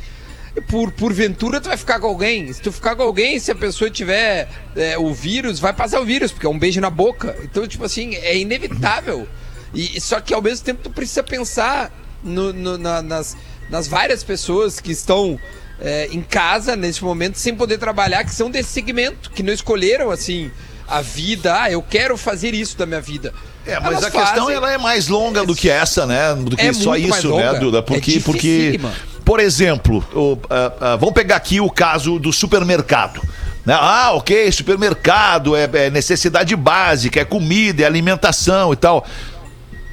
[0.61, 2.51] Por, porventura tu vai ficar com alguém.
[2.51, 6.05] Se tu ficar com alguém, se a pessoa tiver é, o vírus, vai passar o
[6.05, 7.35] vírus, porque é um beijo na boca.
[7.43, 9.27] Então, tipo assim, é inevitável.
[9.73, 11.91] E, só que ao mesmo tempo tu precisa pensar
[12.23, 13.37] no- no- na- nas,
[13.69, 15.39] nas várias pessoas que estão
[15.79, 20.09] é, em casa nesse momento sem poder trabalhar, que são desse segmento, que não escolheram
[20.09, 20.49] assim
[20.87, 21.61] a vida.
[21.61, 23.31] Ah, eu quero fazer isso da minha vida.
[23.67, 24.55] É, mas Elas a questão fazem.
[24.55, 26.33] ela é mais longa do que essa, né?
[26.35, 27.53] Do que É só isso, né.
[27.59, 27.79] Duda?
[27.79, 28.39] É Porque, porque,
[28.71, 28.93] dificílima.
[29.25, 33.21] por exemplo, o, ah, ah, vamos pegar aqui o caso do supermercado.
[33.65, 33.77] né?
[33.77, 39.05] Ah, ok, supermercado é, é necessidade básica, é comida, é alimentação e tal.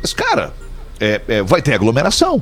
[0.00, 0.52] Mas, cara,
[1.00, 2.40] é- é, vai ter aglomeração.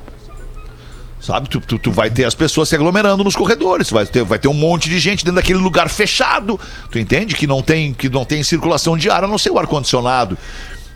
[1.20, 4.40] Sabe, tu, tu, tu vai ter as pessoas se aglomerando nos corredores, vai ter, vai
[4.40, 6.58] ter um monte de gente dentro daquele lugar fechado.
[6.90, 7.36] Tu entende?
[7.36, 10.36] Que não tem, que não tem circulação de ar, a não ser o ar-condicionado.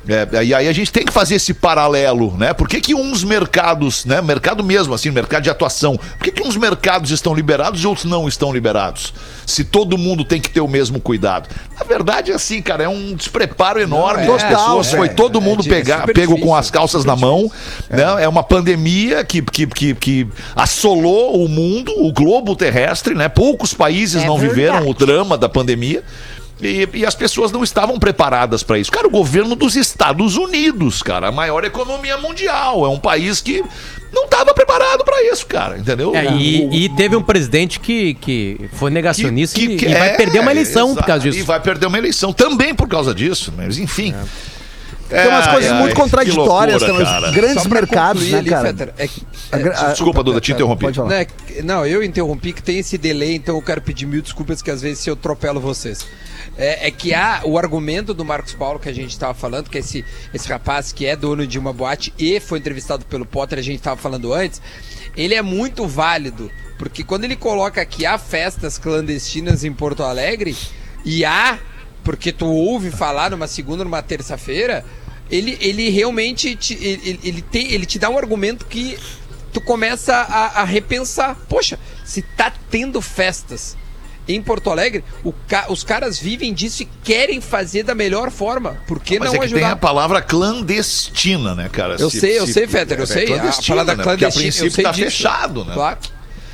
[0.09, 2.53] É, e aí a gente tem que fazer esse paralelo, né?
[2.53, 4.21] Por que, que uns mercados, né?
[4.21, 8.05] Mercado mesmo, assim, mercado de atuação, por que, que uns mercados estão liberados e outros
[8.05, 9.13] não estão liberados?
[9.45, 11.49] Se todo mundo tem que ter o mesmo cuidado.
[11.79, 14.93] Na verdade, é assim, cara, é um despreparo enorme Não, das é, pessoas.
[14.93, 17.51] é, Foi todo é mundo de- pegar, pego com as calças na mão,
[17.91, 18.03] né?
[18.23, 23.29] É uma pandemia que, que, que, que assolou o mundo, o globo terrestre, né?
[23.29, 24.91] Poucos países É não viveram verdade.
[24.91, 26.03] o drama da pandemia.
[26.61, 28.91] E, e as pessoas não estavam preparadas para isso.
[28.91, 33.63] Cara, o governo dos Estados Unidos, cara, a maior economia mundial, é um país que
[34.13, 36.15] não estava preparado para isso, cara, entendeu?
[36.17, 40.09] É, e, e teve um presidente que, que foi negacionista Que- que- e, e vai
[40.09, 41.45] é, perder uma eleição por causa E disso.
[41.45, 44.15] vai perder uma eleição também por causa disso, mas enfim.
[45.09, 48.67] Tem umas coisas ai, muito que contraditórias, loucura, tem grandes mercados, né, ali, cara?
[48.67, 49.09] Fetter, é
[49.75, 50.85] a- Desculpa, Duda, te interrompi.
[50.87, 51.09] Pode falar.
[51.09, 51.27] Não, é
[51.63, 54.83] não, eu interrompi que tem esse delay, então eu quero pedir mil desculpas que às
[54.83, 56.07] vezes eu atropelo vocês.
[56.59, 59.79] É, é que há o argumento do Marcos Paulo que a gente estava falando, que
[59.79, 63.63] esse, esse rapaz que é dono de uma boate e foi entrevistado pelo Potter, a
[63.63, 64.61] gente estava falando antes,
[65.17, 70.57] ele é muito válido, porque quando ele coloca que há festas clandestinas em Porto Alegre,
[71.05, 71.59] e há,
[72.07, 74.85] porque tu ouve falar numa segunda, numa terça-feira,
[75.29, 78.97] ele, ele realmente te, ele, ele, tem, ele te dá um argumento que
[79.53, 81.37] tu começa a, a repensar.
[81.49, 83.77] Poxa, se tá tendo festas
[84.29, 85.03] em Porto Alegre,
[85.49, 88.77] ca- os caras vivem disso e querem fazer da melhor forma.
[88.87, 89.73] Por que Mas não é que tem ajudar?
[89.73, 91.97] a palavra clandestina, né, cara?
[91.99, 93.25] Eu Se- sei, eu se- sei, Fetter, eu é sei.
[93.25, 94.03] A clandestina, palavra né?
[94.05, 95.05] Porque a clandestina, eu princípio tá disso.
[95.11, 95.75] fechado, né?
[95.75, 95.99] Claro.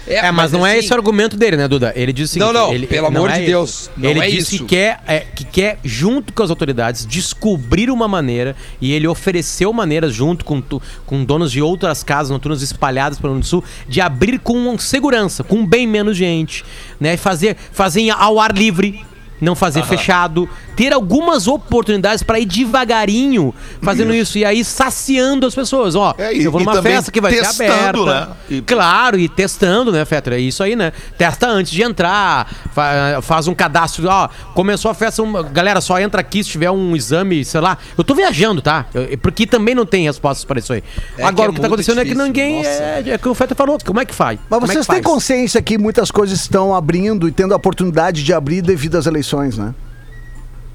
[0.07, 1.93] É, mas não é assim, esse o argumento dele, né, Duda?
[1.95, 3.51] Ele disse o Não, seguinte, não, ele, pelo não amor é de isso.
[3.51, 4.65] Deus, não ele é disse isso.
[4.65, 9.73] que quer, é, que quer, junto com as autoridades, descobrir uma maneira, e ele ofereceu
[9.73, 10.63] maneiras, junto com,
[11.07, 15.65] com donos de outras casas noturnas espalhadas pelo Rio Sul, de abrir com segurança, com
[15.65, 16.65] bem menos gente,
[16.99, 17.17] né?
[17.17, 19.05] Fazer, fazer ao ar livre.
[19.41, 24.39] Não fazer fechado, ter algumas oportunidades para ir devagarinho fazendo isso.
[24.39, 25.95] e aí saciando as pessoas.
[25.95, 28.27] Ó, É, e- eu vou numa festa que vai ser testando, aberta.
[28.31, 28.37] né?
[28.51, 30.37] E- Claro, e testando, né, Fetra?
[30.37, 30.93] É isso aí, né?
[31.19, 34.07] Testa antes de entrar, fa- faz um cadastro.
[34.09, 37.77] Ó, começou a festa, uma- galera, só entra aqui se tiver um exame, sei lá.
[37.97, 38.87] Eu tô viajando, tá?
[38.95, 40.83] Eu- porque também não tem respostas para isso aí.
[41.19, 42.57] É Agora, é o que tá acontecendo é que difícil, ninguém.
[42.59, 42.69] nossa.
[42.71, 44.39] É, é que o Fetra falou, como é que faz?
[44.49, 48.33] Mas é vocês têm consciência que muitas coisas estão abrindo e tendo a oportunidade de
[48.33, 49.75] abrir devido às eleições, né?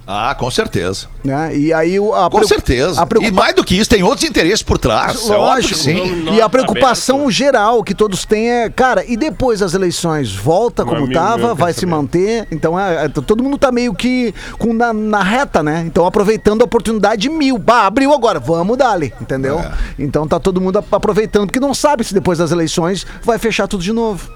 [0.10, 1.08] Ah, com certeza.
[1.22, 1.54] né?
[1.54, 3.02] E aí o- a Com preocupa- certeza.
[3.02, 5.30] A preocupa- E mais do que isso, tem outros interesses por trás.
[5.30, 5.76] É óbvio que Lógico.
[5.76, 6.16] sim.
[6.24, 7.32] Não, E a tá preocupação aberto.
[7.32, 10.34] geral que todos têm é, cara, e depois das eleições?
[10.34, 12.48] Volta como tava, meu quer vai se manter?
[12.50, 15.84] Então, é, é, todo mundo tá meio que com na, na reta, né?
[15.86, 17.58] Então, aproveitando a oportunidade mil.
[17.58, 19.60] Bah, abriu agora, vamos dali, entendeu?
[19.60, 19.72] É.
[20.00, 23.68] Então, tá todo mundo ap- aproveitando, porque não sabe se depois das eleições vai fechar
[23.68, 24.32] tudo de novo.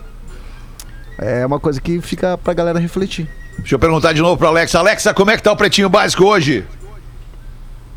[1.18, 3.30] É uma coisa que fica pra galera refletir.
[3.62, 4.80] Deixa eu perguntar de novo pro Alexa.
[4.80, 6.66] Alexa, como é que tá o pretinho básico hoje?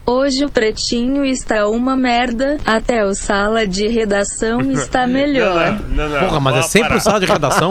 [0.06, 5.80] Hoje o pretinho está uma merda, até o sala de redação está melhor.
[5.88, 6.98] Não, não, Porra, mas é sempre parar.
[6.98, 7.70] o sala de redação.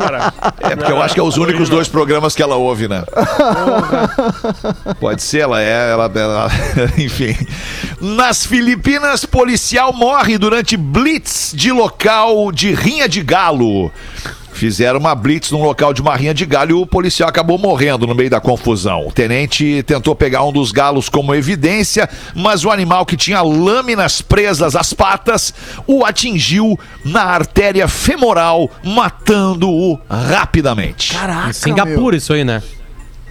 [0.59, 3.03] É, porque eu acho que é os únicos dois programas que ela ouve, né?
[4.99, 6.49] Pode ser, ela é, ela, ela-
[6.97, 7.35] enfim.
[8.01, 13.91] Nas Filipinas, policial morre durante blitz de local de rinha de galo.
[14.53, 18.05] Fizeram uma blitz num local de uma rinha de galo e o policial acabou morrendo
[18.05, 19.07] no meio da confusão.
[19.07, 24.21] O tenente tentou pegar um dos galos como evidência, mas o animal que tinha lâminas
[24.21, 25.53] presas às patas
[25.87, 31.13] o atingiu na artéria femoral, matando-o rapidamente.
[31.13, 32.61] Caraca, Em Singapura, isso aí, né?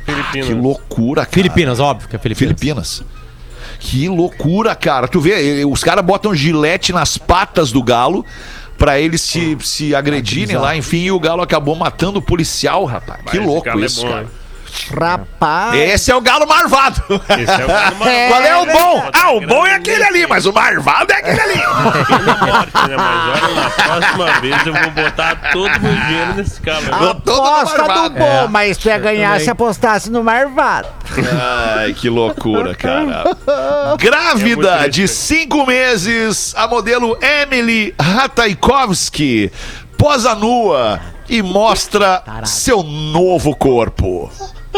[0.04, 0.48] Filipinas.
[0.48, 1.32] Que loucura, cara.
[1.32, 2.58] Filipinas, óbvio que é Filipinas.
[2.58, 3.04] Filipinas.
[3.78, 5.08] Que loucura, cara.
[5.08, 8.24] Tu vê, eh, os caras botam gilete nas patas do galo
[8.82, 13.20] pra eles se, se agredirem lá, enfim, e o galo acabou matando o policial, rapaz.
[13.30, 14.26] Que Esse louco é isso, cara.
[14.98, 15.74] Rapaz.
[15.74, 17.02] Esse é o galo marvado.
[17.38, 18.28] Esse é o galo marvado.
[18.28, 19.10] Qual é o bom?
[19.12, 21.58] Ah, o bom é aquele ali, mas o marvado é aquele ali.
[21.66, 22.96] Morte, né?
[22.96, 27.14] Mas olha, na próxima vez eu vou botar todo o meu dinheiro nesse cara.
[27.24, 28.18] Todo marvado.
[28.18, 29.48] bom, mas tu ia ganhar também.
[29.50, 30.88] apostasse no Marvado.
[31.78, 33.24] Ai, que loucura, cara.
[33.92, 39.52] É Grávida muito de cinco meses, a modelo Emily Ratajkowski
[39.98, 44.30] posa nua e mostra seu novo corpo.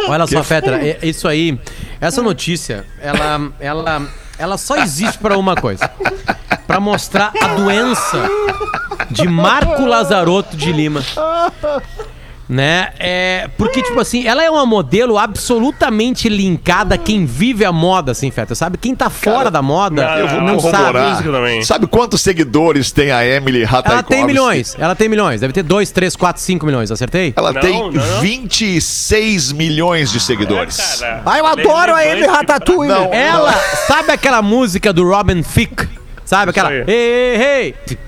[0.08, 1.58] Olha só, Fetra, é- isso aí,
[2.00, 4.02] essa notícia, ela, ela,
[4.38, 5.88] ela só existe pra uma coisa.
[6.66, 8.28] Pra mostrar a doença
[9.10, 11.02] de Marco Lazarotto de Lima.
[12.46, 12.90] Né?
[12.98, 18.12] É, porque, tipo assim, ela é uma modelo absolutamente linkada a quem vive a moda,
[18.12, 18.54] assim, Feta.
[18.54, 18.76] Sabe?
[18.76, 21.64] Quem tá fora da moda não, eu vou não sabe.
[21.64, 23.92] Sabe quantos seguidores tem a Emily Ratajkowski?
[23.94, 25.40] Ela tem milhões, ela tem milhões.
[25.40, 27.32] Deve ter 2, 3, 4, 5 milhões, acertei?
[27.34, 28.20] Ela Não, tem não, não.
[28.20, 30.76] 26 milhões de seguidores.
[31.00, 32.92] Cara, Ah, eu adoro a relevante Ratatouille.
[32.92, 33.12] Não.
[33.12, 33.52] Ela,
[33.86, 35.88] sabe aquela música do Robin Thicke?
[36.24, 36.70] Sabe aquela?
[36.70, 36.84] aí.
[36.86, 37.98] Ei, ei,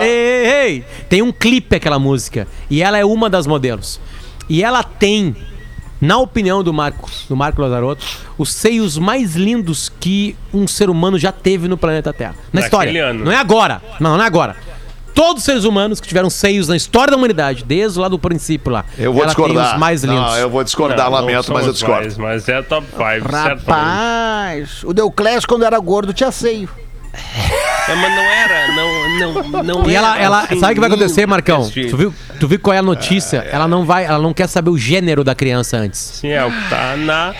[0.00, 0.08] ei.
[0.08, 0.84] Ei, ei, ei.
[1.08, 2.46] Tem um clipe aquela música.
[2.70, 4.00] E ela é uma das modelos.
[4.48, 5.34] E ela tem,
[6.00, 8.04] na opinião do Marco, do Marco Lazarotto,
[8.36, 12.34] os seios mais lindos que um ser humano já teve no planeta Terra.
[12.52, 13.06] Na Naquele história.
[13.06, 13.24] ano.
[13.24, 13.80] Não é agora.
[14.00, 14.56] Não, não é agora.
[15.14, 18.72] Todos os seres humanos que tiveram seios na história da humanidade, desde lá do princípio
[18.72, 18.82] lá.
[18.96, 19.64] Eu vou ela discordar.
[19.66, 20.20] Tem os mais lindos.
[20.32, 22.00] Não, eu vou discordar, Não, não lamento, são mas eu discordo.
[22.02, 23.64] mais, mas é top 5, certamente.
[23.66, 26.66] Rapaz, o Deuclés, quando era gordo, tinha seio.
[27.92, 30.80] É, mas não era, não, não, não E ela, era ela assim, sabe o que
[30.80, 31.68] vai acontecer, Marcão?
[31.70, 33.38] Tu viu, tu viu qual é a notícia?
[33.50, 35.98] Ela não vai, ela não quer saber o gênero da criança antes.
[36.00, 37.34] Sim, é o que tá na,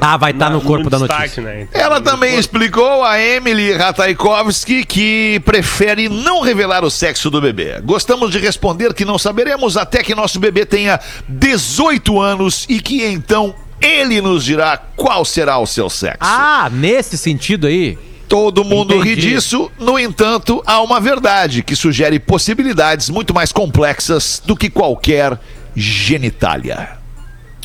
[0.00, 1.42] Ah, vai estar na- no corpo da destaque, notícia.
[1.42, 1.62] Né?
[1.62, 2.40] Então, Ela no também corpo.
[2.40, 7.80] explicou a Emily Ratajkowski que prefere não revelar o sexo do bebê.
[7.82, 13.04] Gostamos de responder que não saberemos até que nosso bebê tenha 18 anos e que
[13.04, 16.18] então ele nos dirá qual será o seu sexo.
[16.20, 17.98] Ah, nesse sentido aí.
[18.28, 19.30] Todo mundo ri Entendi.
[19.30, 25.40] disso, no entanto, há uma verdade que sugere possibilidades muito mais complexas do que qualquer
[25.74, 26.90] genitália.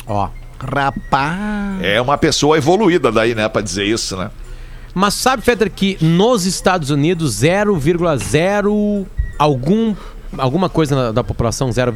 [0.06, 0.28] Ó.
[0.58, 1.82] Rapaz.
[1.82, 4.30] É uma pessoa evoluída daí, né, pra dizer isso, né?
[4.94, 9.06] Mas sabe, Fetter, que nos Estados Unidos 0,0
[9.38, 9.94] algum
[10.38, 11.92] alguma coisa na- da população 0,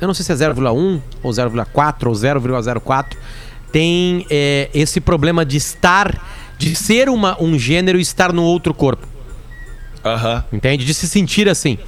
[0.00, 3.16] eu não sei se é 0,1 ou 0,4 ou 0,04
[3.70, 6.18] tem é, esse problema de estar
[6.58, 9.06] de ser uma, um gênero e estar no outro corpo.
[10.04, 10.44] Aham.
[10.52, 10.84] Entende?
[10.84, 11.78] De se sentir assim.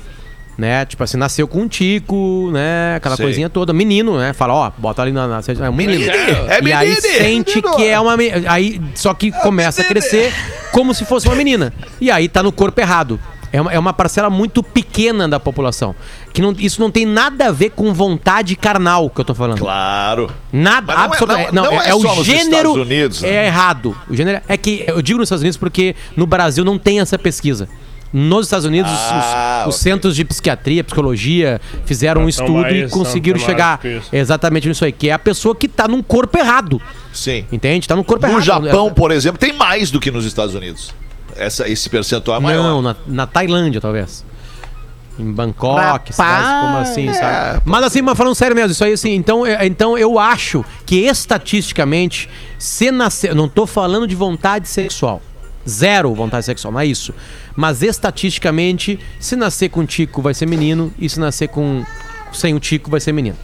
[0.57, 0.85] Né?
[0.85, 2.95] Tipo assim, nasceu com um tico, né?
[2.97, 3.27] Aquela Sei.
[3.27, 3.73] coisinha toda.
[3.73, 4.33] Menino, né?
[4.33, 5.27] Fala, ó, bota ali na.
[5.27, 6.05] na é um menino.
[6.05, 7.01] É e aí menino.
[7.01, 8.15] sente que é uma.
[8.47, 10.33] Aí, só que começa a crescer
[10.71, 11.73] como se fosse uma menina.
[12.01, 13.19] E aí tá no corpo errado.
[13.55, 15.95] É uma, é uma parcela muito pequena da população.
[16.33, 19.59] Que não, isso não tem nada a ver com vontade carnal que eu tô falando.
[19.61, 20.29] Claro.
[20.53, 21.55] Nada, Mas não é- absolutamente.
[21.55, 22.73] não- Não, não é, é é o gênero.
[22.73, 23.29] Unidos, né?
[23.29, 23.97] É errado.
[24.11, 27.17] O gênero é que eu digo nos Estados Unidos porque no Brasil não tem essa
[27.17, 27.69] pesquisa.
[28.13, 29.83] Nos Estados Unidos, os- Ah, os, ok.
[29.85, 33.81] centros de psiquiatria, psicologia fizeram um estudo e mais- conseguiram são chegar
[34.13, 36.83] exatamente nisso aí, que é a pessoa que tá num corpo errado.
[37.13, 37.45] Sim.
[37.53, 37.87] Entende?
[37.87, 38.45] Tá num corpo No errado.
[38.45, 40.93] Japão, por exemplo, tem mais do que nos Estados Unidos.
[41.37, 42.63] Essa, esse percentual é maior.
[42.63, 44.25] Não, na, na Tailândia, talvez.
[45.19, 47.63] Em Bangkok, Rapaz, cidades como assim, sabe?
[47.65, 50.97] Mas assim, mas falando sério mesmo, isso aí assim, então, é- então eu acho que
[51.07, 53.33] estatisticamente, se nascer.
[53.35, 55.23] Não tô falando de vontade sexual.
[55.69, 57.15] Zero vontade sexual, não é isso.
[57.55, 61.85] Mas estatisticamente, se nascer com tico vai ser menino, e se nascer com
[62.33, 63.37] sem o tico vai ser menino.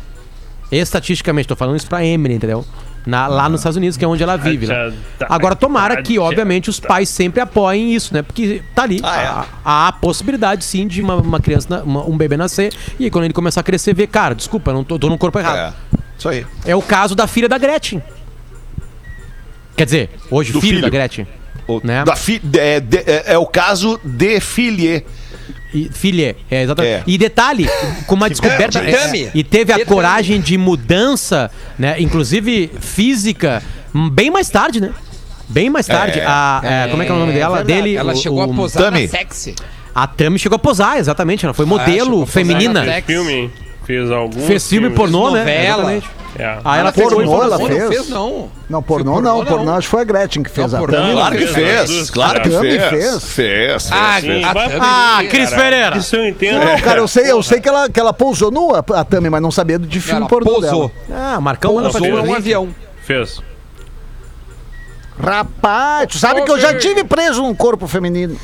[0.72, 2.64] Estatisticamente, tô falando isso pra Emily, entendeu?
[3.06, 4.66] Na- lá nos Estados Unidos, que é onde ela vive.
[4.66, 4.92] né?
[5.28, 8.20] Agora, tomara que, obviamente, os pais sempre apoiem isso, né?
[8.22, 9.00] Porque tá ali.
[9.02, 9.26] Ah, é.
[9.26, 12.72] Há, há a possibilidade, sim, de uma, uma criança, uma- um bebê nascer.
[12.98, 15.16] E aí, quando ele começar a crescer, ver, cara, desculpa, eu não tô, tô no
[15.16, 15.56] corpo errado.
[15.74, 15.98] É.
[16.18, 16.46] Isso aí.
[16.66, 16.76] É.
[16.76, 18.02] o caso da filha da Gretchen.
[19.76, 20.82] Quer dizer, hoje, filho, filho.
[20.82, 21.26] da Gretchen.
[21.66, 22.04] O, Né?
[22.04, 25.04] da fi- é, de- é- é o caso de Filhe.
[25.72, 26.92] E, filha, é exatamente.
[26.94, 27.02] É.
[27.06, 27.68] E detalhe,
[28.06, 28.80] com uma descoberta.
[28.80, 29.30] de dame.
[29.34, 31.96] e teve a coragem de mudança, né?
[32.00, 33.62] Inclusive física,
[33.94, 34.90] hum, bem mais tarde, né?
[35.48, 36.18] Bem mais tarde.
[36.20, 36.24] É.
[36.26, 37.64] a, é, como é que é o nome dela?
[37.64, 37.96] Dele.
[37.96, 39.02] Ela o- chegou o- a posar Tami.
[39.02, 39.54] na sexy.
[39.94, 41.44] A Tami chegou a posar, exatamente.
[41.44, 42.84] Ela foi chegou modelo a posar feminina.
[42.84, 43.50] na Fez filme,
[43.84, 45.40] fez algum Fez filme pornô, né?
[45.40, 45.92] novela.
[45.94, 46.19] Exatamente.
[46.38, 46.58] É.
[46.64, 47.88] Aí ela Pornô, falou ela fez?
[47.88, 48.48] fez, não.
[48.68, 49.36] Não, pornô Foi não.
[49.38, 51.12] pornô, Pornô acho que foi a Gretchen que fez Não, a pornô.
[51.12, 51.90] Claro que fez, fez.
[51.90, 52.10] fez.
[52.10, 52.84] Claro que fez.
[52.84, 53.24] fez.
[53.24, 53.90] Fez.
[53.92, 54.44] Ah, fez.
[54.44, 55.96] a Tami- Ah, Cris Pereira.
[55.98, 56.64] Isso eu entendo.
[56.64, 59.42] Não, cara, eu sei, eu sei que ela, que ela pousou nua, a Tami, mas
[59.42, 60.92] não sabia de filme Ela pornô posou.
[61.08, 61.20] dela.
[61.34, 62.68] Ah, Marcão pra Pousou é um avião.
[63.02, 63.40] Fez.
[65.22, 68.36] Rapaz, tu sabe que eu já tive preso num corpo feminino.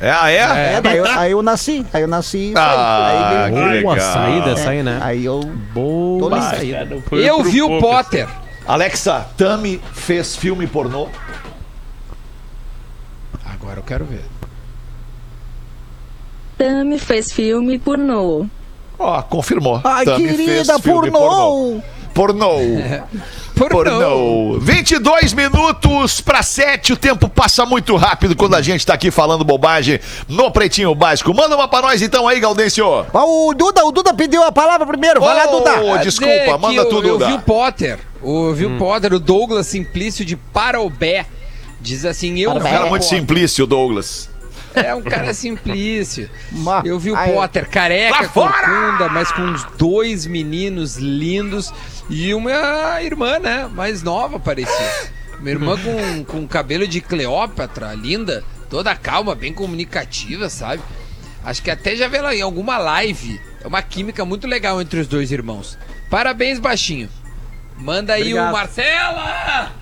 [0.00, 0.74] É, ah, é?
[0.74, 2.52] É, daí eu, aí eu nasci, aí eu nasci.
[2.56, 4.98] Ah, aí, Boa saída essa aí, né?
[5.02, 5.40] aí eu.
[5.72, 6.86] Boa saída.
[7.08, 7.80] Cara, Eu vi o.
[7.80, 8.28] Potter.
[8.66, 11.08] Alexa, Tami fez filme pornô?
[13.44, 14.24] Agora eu quero ver.
[16.58, 18.46] Tami fez filme pornô.
[18.98, 19.80] Ó, confirmou.
[19.84, 21.80] Ai, Tami querida, filme pornô!
[22.12, 22.56] Pornô.
[23.58, 24.58] Pornô.
[24.60, 26.92] 22 minutos para 7.
[26.92, 31.34] O tempo passa muito rápido quando a gente tá aqui falando bobagem no Pretinho Básico.
[31.34, 32.86] Manda uma pra nós então aí, Gaudêncio.
[33.12, 35.20] Ah, o Duda, o Duda pediu a palavra primeiro.
[35.20, 35.98] Vai lá, Ô, Duda.
[35.98, 37.26] Desculpa, manda eu, tudo, Eu Duda.
[37.28, 37.98] vi o Potter.
[38.22, 41.26] Eu vi o Potter, o Douglas Simplício de Parobé.
[41.80, 44.28] Diz assim, eu Um cara muito simplício, Douglas.
[44.74, 46.28] É um cara simplício.
[46.52, 51.72] Ma- Eu vi o Ai, Potter careca, Lá corcunda, mas com uns dois meninos lindos
[52.08, 53.68] e uma irmã, né?
[53.72, 55.10] Mais nova, parecia.
[55.38, 60.82] Uma irmã com, com cabelo de Cleópatra, linda, toda calma, bem comunicativa, sabe?
[61.44, 63.40] Acho que até já vi ela em alguma live.
[63.62, 65.78] É uma química muito legal entre os dois irmãos.
[66.10, 67.08] Parabéns, baixinho.
[67.76, 68.48] Manda aí Obrigado.
[68.48, 69.72] o Marcela!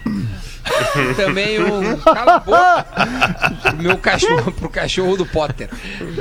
[1.17, 1.97] Também o.
[1.99, 3.61] Cala a boca!
[3.63, 5.71] Pro meu cachorro, pro cachorro do Potter.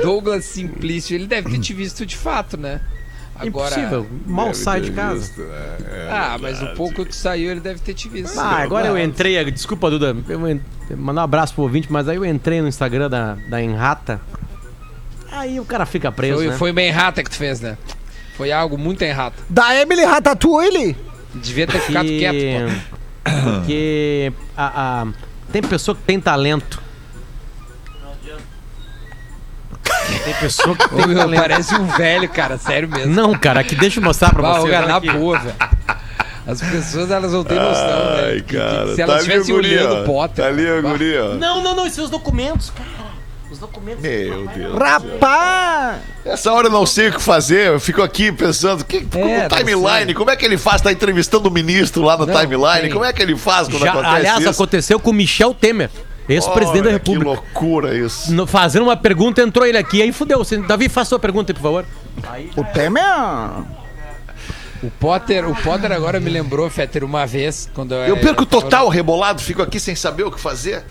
[0.02, 2.80] Douglas Simplício, ele deve ter te visto de fato, né?
[3.44, 4.06] Impossível.
[4.26, 5.30] Mal sai de casa.
[6.10, 8.38] Ah, mas o pouco que saiu, ele deve ter te visto.
[8.38, 9.50] Ah, agora eu entrei.
[9.50, 10.16] Desculpa, Duda.
[10.28, 10.38] Eu
[10.96, 14.20] mandar um abraço pro ouvinte, mas aí eu entrei no Instagram da, da Enrata.
[15.30, 16.36] Aí o cara fica preso.
[16.36, 16.52] Foi, né?
[16.56, 17.76] foi bem rata que tu fez, né?
[18.36, 19.34] Foi algo muito errado.
[19.48, 20.96] Da Emily Ratatouille.
[21.34, 22.72] Devia ter ficado Que- quieto,
[23.24, 23.30] pô.
[23.42, 25.06] Porque a, a-
[25.52, 26.80] tem pessoa que tem talento.
[30.24, 33.12] Tem pessoa que tem Ô, parece um velho, cara, sério mesmo.
[33.14, 34.68] Não, cara, que deixa eu mostrar pra Bah, você.
[34.74, 35.10] ô, na aqui.
[35.10, 35.54] boa, velho.
[36.46, 38.94] As pessoas, elas não têm noção, Ai, que cara.
[38.94, 40.44] se elas tá estivessem guri, olhando o Potter.
[40.44, 41.34] Tá ali o guri, ó.
[41.34, 42.88] Não, não, não, esses são os documentos, cara.
[43.50, 44.00] Os documentos.
[44.02, 44.78] Meu Deus.
[44.78, 45.98] Rapaz!
[46.24, 50.14] Essa hora eu não sei o que fazer, eu fico aqui pensando, que, É, timeline,
[50.14, 50.80] como é que ele faz?
[50.82, 52.90] Tá entrevistando o ministro lá no Não, timeline, tem.
[52.90, 54.50] como é que ele faz quando Já, acontece aliás, isso?
[54.50, 55.90] aconteceu com o Michel Temer,
[56.28, 57.24] ex-presidente da República.
[57.24, 58.32] Que loucura isso.
[58.32, 60.38] No- fazendo uma pergunta, entrou ele aqui, aí fudeu.
[60.38, 61.84] Você- Davi, faça sua pergunta aí, por favor.
[62.56, 63.02] O Temer.
[64.82, 68.62] O Potter, o Potter agora me lembrou, Fetter, uma vez, quando eu, Eu perco tava
[68.62, 70.84] total rebolado, fico aqui sem saber o que fazer.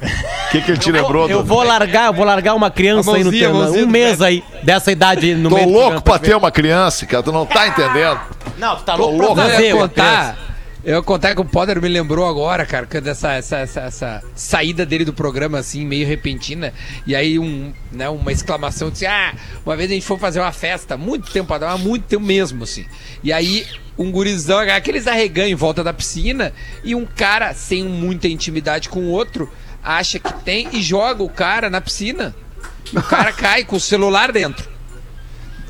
[0.52, 1.48] que, que ele te lembrou, Eu Dudu?
[1.48, 3.58] vou largar, eu vou largar uma criança A aí no mãozinha, tema.
[3.64, 7.22] mãozinha Um mês aí, dessa idade no Tô meio louco pra ter uma criança, cara,
[7.22, 8.20] tu não tá entendendo.
[8.56, 9.34] Não, tu tá Tô louco louco.
[9.34, 9.88] pra eu fazer criança.
[9.88, 10.36] contar.
[10.82, 15.04] Eu contar que o Potter me lembrou agora, cara, dessa essa, essa, essa saída dele
[15.04, 16.72] do programa, assim, meio repentina.
[17.06, 20.52] E aí, um, né, uma exclamação disse: Ah, uma vez a gente foi fazer uma
[20.52, 22.86] festa, muito tempo atrás, muito tempo mesmo, assim.
[23.22, 23.66] E aí,
[23.98, 26.50] um gurizão, aqueles arreganhos em volta da piscina,
[26.82, 31.28] e um cara, sem muita intimidade com o outro, acha que tem e joga o
[31.28, 32.34] cara na piscina.
[32.94, 34.66] O cara cai com o celular dentro.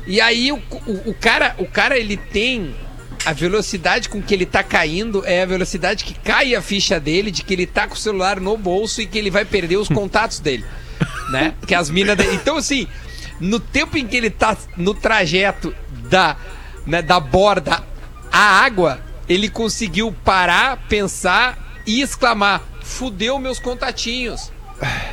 [0.07, 2.73] E aí o, o, o cara, o cara ele tem
[3.25, 7.29] a velocidade com que ele tá caindo é a velocidade que cai a ficha dele
[7.29, 9.87] de que ele tá com o celular no bolso e que ele vai perder os
[9.87, 10.65] contatos dele,
[11.29, 11.53] né?
[11.67, 12.35] Que as minas dele.
[12.35, 12.87] Então assim,
[13.39, 15.73] no tempo em que ele tá no trajeto
[16.09, 16.35] da
[16.85, 17.83] né, da borda
[18.31, 24.51] à água, ele conseguiu parar, pensar e exclamar: "Fudeu meus contatinhos".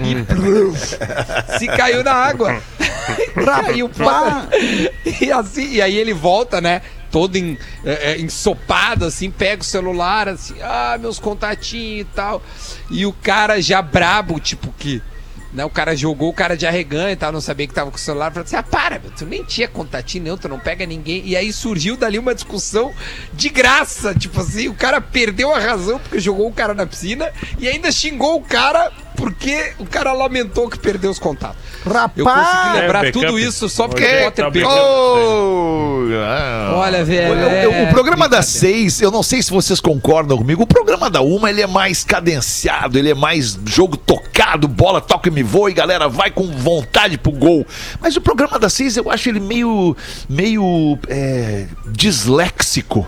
[0.01, 0.97] E pluf,
[1.59, 2.63] se caiu na água.
[3.75, 6.83] e o Potter- e assim, e aí ele volta, né?
[7.11, 12.43] Todo em, é, é, ensopado, assim, pega o celular, assim, ah, meus contatinhos e tal.
[12.91, 15.03] E o cara já brabo, tipo que.
[15.51, 17.97] Né, o cara jogou o cara de arreganho e tal, não sabia que tava com
[17.97, 18.31] o celular.
[18.31, 21.23] Falou assim: ah, para, meu, tu nem tinha contatinho, não, tu não pega ninguém.
[21.25, 22.93] E aí surgiu dali uma discussão
[23.33, 24.15] de graça.
[24.15, 27.91] Tipo assim, o cara perdeu a razão porque jogou o cara na piscina e ainda
[27.91, 31.57] xingou o cara porque o cara lamentou que perdeu os contatos.
[32.17, 32.81] Eu consegui Rapaz!
[32.81, 34.71] lembrar É, tudo isso só porque É, o Potter tá perdeu.
[34.71, 36.05] Oh.
[36.77, 37.35] Olha, velho.
[37.35, 38.81] O, é o programa das brincadeira.
[38.83, 42.05] seis, eu não sei se vocês concordam comigo, o programa da uma ele é mais
[42.05, 46.47] cadenciado, ele é mais jogo tocado, bola toca e me voa e galera vai com
[46.47, 47.67] vontade pro gol.
[48.01, 49.97] Mas o programa das seis eu acho ele meio,
[50.29, 53.05] meio é, disléxico.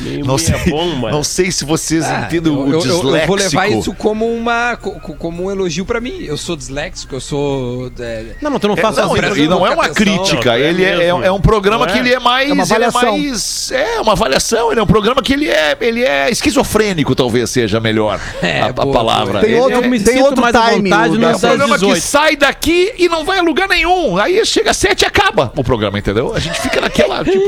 [0.00, 1.10] Meio Não meia sei, bomba.
[1.10, 3.16] não sei se vocês Ah, entendem eu, o eu- eu- disléxico.
[3.16, 6.22] eu vou levar isso como uma co- co- como um elogio pra mim.
[6.22, 9.36] Eu sou disléxico, eu sou é, Não, não, tu não É, faz não, sozinho.
[9.36, 11.92] e, e não é uma crítica, Não, é ele é, é- é um programa Não
[11.92, 12.02] que é?
[12.02, 12.50] ele é mais.
[12.50, 13.18] É uma ele é avaliação.
[13.18, 13.70] mais.
[13.72, 17.78] É uma avaliação, ele é um programa que ele é, ele é esquizofrênico, talvez seja
[17.80, 19.40] melhor É, a, a boa, palavra.
[19.40, 21.38] Tem Ele outro- é, Eu me Tem sinto outro mais time, vontade no é um
[21.38, 22.00] programa que 18.
[22.02, 24.16] sai daqui e não vai a lugar nenhum.
[24.18, 26.34] Aí chega às sete e acaba o programa, entendeu?
[26.34, 27.42] A gente fica naquela, tipo.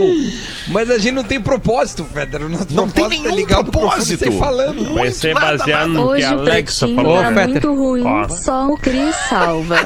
[0.69, 2.34] Mas a gente não tem propósito, Feder.
[2.42, 4.31] O nosso Não tem é nenhum ligar propósito.
[4.33, 4.94] falando.
[4.94, 7.23] Vai ser nada, baseado no que Hoje a o Alexa falou.
[7.23, 7.49] tá Ô, Fetter.
[7.49, 8.29] muito ruim, Ó.
[8.29, 9.77] só o Cris salva.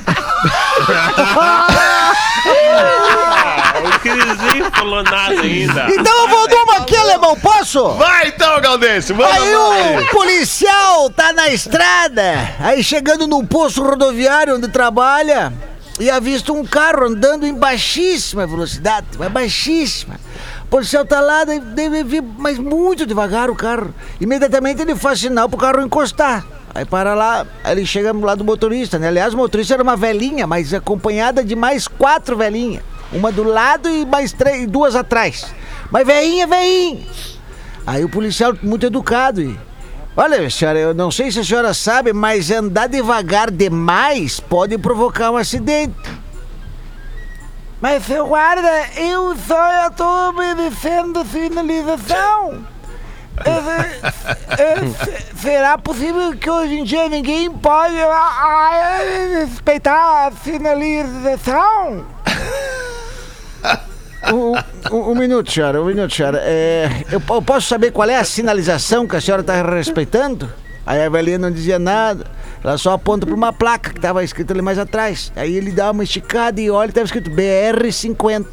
[2.50, 5.86] Ah, o Crisinho falou nada ainda.
[5.90, 7.90] Então eu vou numa aqui, alemão, posso?
[7.94, 14.56] Vai então, Galdêncio, vamos Aí o policial tá na estrada, aí chegando num posto rodoviário
[14.56, 15.52] onde trabalha,
[16.00, 20.14] e avista um carro andando em baixíssima velocidade, mas baixíssima.
[20.68, 23.94] O policial tá lá, deve vir, mas muito devagar o carro.
[24.20, 26.44] Imediatamente ele faz sinal pro carro encostar.
[26.74, 29.08] Aí para lá, ele chega lá do motorista, né?
[29.08, 32.82] Aliás, o motorista era uma velhinha, mas acompanhada de mais quatro velhinhas.
[33.10, 35.46] Uma do lado e mais três, duas atrás.
[35.90, 37.00] Mas velhinha, velhinha.
[37.86, 39.58] Aí o policial, muito educado, e.
[40.14, 45.30] Olha, senhora, eu não sei se a senhora sabe, mas andar devagar demais pode provocar
[45.30, 45.96] um acidente.
[47.80, 52.66] Mas, seu guarda, eu só estou obedecendo sinalização.
[53.44, 58.98] É, se- será possível que hoje em dia ninguém pode ah, ah,
[59.38, 62.04] respeitar a sinalização?
[64.30, 64.52] Um,
[64.94, 66.38] um- um minuto, senhora, um minuto, senhora.
[66.42, 70.52] É, eu, eu posso saber qual é a sinalização que a senhora está respeitando?
[70.88, 72.24] Aí a velhinha não dizia nada.
[72.64, 75.30] Ela só aponta para uma placa que estava escrita ali mais atrás.
[75.36, 78.46] Aí ele dá uma esticada e olha estava escrito BR-50.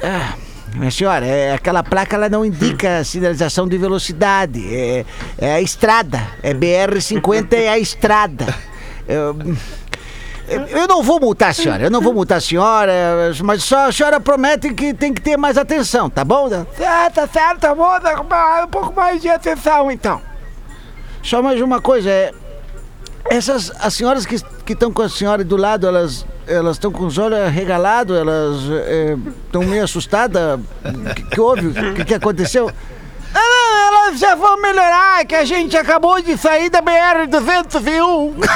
[0.00, 0.34] Ah,
[0.76, 4.64] minha senhora, é, aquela placa ela não indica sinalização de velocidade.
[4.72, 5.04] É,
[5.38, 6.24] é a estrada.
[6.40, 8.54] É BR-50 é a estrada.
[9.08, 9.36] Eu,
[10.68, 12.92] eu não vou multar a senhora, eu não vou multar a senhora,
[13.42, 16.48] mas só a senhora promete que tem que ter mais atenção, tá bom?
[16.48, 16.64] Tá
[17.26, 18.20] certo, tá bom, dá
[18.64, 20.22] um pouco mais de atenção então.
[21.26, 22.32] Só mais uma coisa, é.
[23.28, 24.36] Essas, as senhoras que
[24.72, 28.58] estão com a senhora do lado, elas elas estão com os olhos arregalados, elas
[29.44, 30.60] estão meio assustadas.
[30.84, 31.66] O que, que houve?
[31.66, 32.70] O que, que aconteceu?
[33.96, 38.34] Elas já vão melhorar, que a gente acabou de sair da BR-201.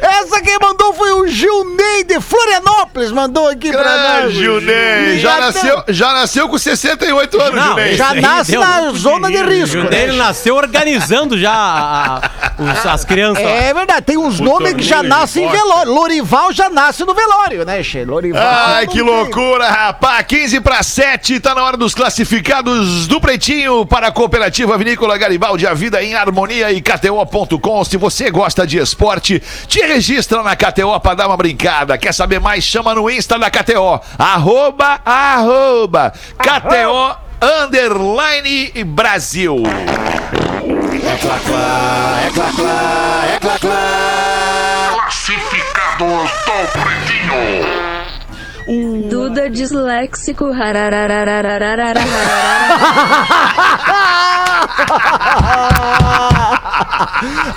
[0.00, 4.32] Essa quem mandou foi o Gilney de Florianópolis, mandou aqui pra Ah, nós.
[4.34, 7.96] Gilney, já até- nasceu, já nasceu com 68 anos, Não, Gilney.
[7.96, 9.78] Já nasce na zona de risco.
[9.78, 9.90] O né?
[9.90, 12.20] dele nasceu organizando já a-
[12.58, 13.42] os- as crianças.
[13.44, 15.92] É verdade, tem uns nomes que já nascem em velório.
[15.92, 18.04] Lorival já nasce no velório, né, Che?
[18.04, 18.42] Lorival.
[18.46, 20.26] Ai, que loucura, rapaz.
[20.26, 21.07] 15 para 7,
[21.40, 26.14] tá na hora dos classificados do Pretinho para a Cooperativa Vinícola Garibaldi, a vida em
[26.14, 27.84] harmonia e KTO.com.
[27.84, 31.96] Se você gosta de esporte, te registra na KTO para dar uma brincada.
[31.96, 32.62] Quer saber mais?
[32.62, 33.98] Chama no Insta da KTO.
[34.18, 39.62] Arroba, arroba, KTO Underline Brasil.
[48.68, 49.08] Um...
[49.08, 50.44] Duda disléxico.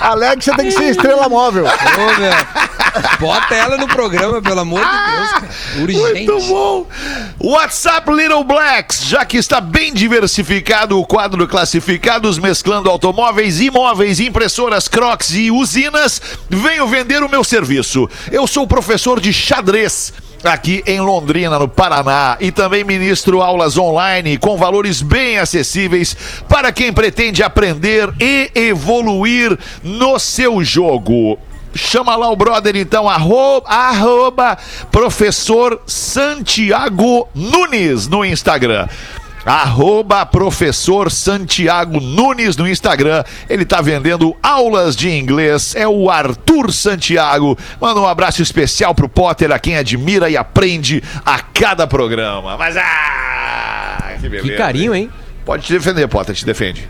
[0.00, 1.66] Alex, você tem que ser estrela móvel.
[1.66, 2.32] Ô, meu.
[3.20, 5.30] Bota ela no programa, pelo amor de Deus.
[5.82, 6.26] Urgente.
[6.26, 6.86] Muito bom.
[7.38, 14.88] WhatsApp Little Blacks, já que está bem diversificado o quadro classificados, mesclando automóveis, imóveis, impressoras,
[14.88, 18.08] crocs e usinas, venho vender o meu serviço.
[18.30, 20.12] Eu sou professor de xadrez
[20.44, 26.16] Aqui em Londrina, no Paraná, e também ministro aulas online com valores bem acessíveis
[26.48, 31.38] para quem pretende aprender e evoluir no seu jogo.
[31.74, 34.58] Chama lá o brother então, arroba, arroba
[34.90, 38.88] professor Santiago Nunes no Instagram.
[39.44, 43.24] Arroba professor Santiago Nunes no Instagram.
[43.48, 45.74] Ele tá vendendo aulas de inglês.
[45.74, 47.58] É o Arthur Santiago.
[47.80, 52.56] Manda um abraço especial pro Potter, a quem admira e aprende a cada programa.
[52.56, 54.48] Mas ah, que beleza.
[54.48, 55.10] Que carinho, hein?
[55.44, 56.88] Pode te defender, Potter, te defende.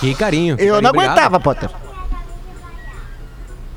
[0.00, 0.56] Que carinho.
[0.56, 1.10] que Eu carinho, não obrigado.
[1.18, 1.68] aguentava, Potter.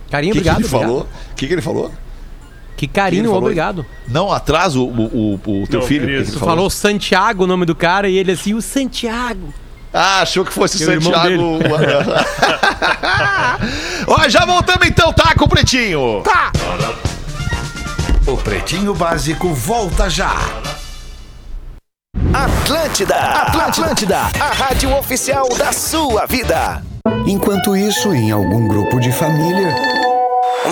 [0.09, 0.59] Carinho, O que, que obrigado.
[0.59, 0.81] ele obrigado.
[0.87, 1.01] falou?
[1.31, 1.91] O que, que ele falou?
[2.87, 3.39] Que carinho, falou?
[3.43, 3.85] obrigado.
[4.07, 6.07] Não atrasa o, o, o- o teu Não, filho.
[6.07, 9.53] Que que Tu falou Santiago, o nome do cara, e ele assim, o Santiago.
[9.93, 11.59] Ah, achou que fosse Que é Santiago.
[14.07, 16.21] Ó, já voltamos então, tá, com o Pretinho?
[16.23, 16.51] Tá.
[18.25, 20.33] O Pretinho Básico volta já.
[22.33, 26.81] Atlântida, Atlântida, a rádio oficial da sua vida.
[27.27, 29.75] Enquanto isso, em algum grupo de família,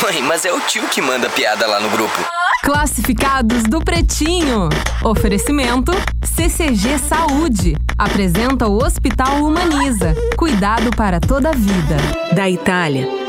[0.00, 2.18] Mãe, mas é o tio que manda piada lá no grupo.
[2.62, 4.68] Classificados do Pretinho.
[5.04, 5.92] Oferecimento
[6.24, 7.76] CCG Saúde.
[7.98, 10.14] Apresenta o Hospital Humaniza.
[10.36, 11.96] Cuidado para toda a vida.
[12.34, 13.06] Da Itália,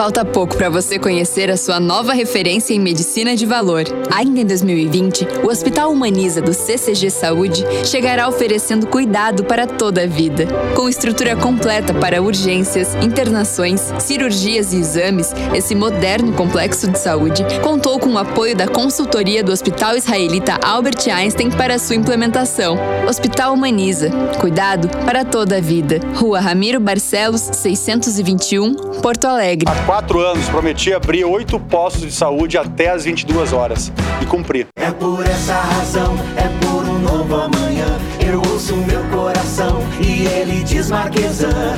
[0.00, 3.84] Falta pouco para você conhecer a sua nova referência em medicina de valor.
[4.10, 10.06] Ainda em 2020, o Hospital Humaniza do CCG Saúde chegará oferecendo cuidado para toda a
[10.06, 10.46] vida.
[10.74, 17.98] Com estrutura completa para urgências, internações, cirurgias e exames, esse moderno complexo de saúde contou
[17.98, 22.78] com o apoio da consultoria do Hospital Israelita Albert Einstein para sua implementação.
[23.06, 24.08] Hospital Humaniza.
[24.40, 26.00] Cuidado para toda a vida.
[26.14, 28.72] Rua Ramiro Barcelos, 621,
[29.02, 29.66] Porto Alegre.
[29.90, 33.92] Quatro anos prometi abrir oito postos de saúde até às 22 horas.
[34.22, 34.68] E cumpri.
[34.76, 37.98] É por essa razão, é por um novo amanhã.
[38.24, 41.76] Eu ouço meu coração e ele diz Marquesan.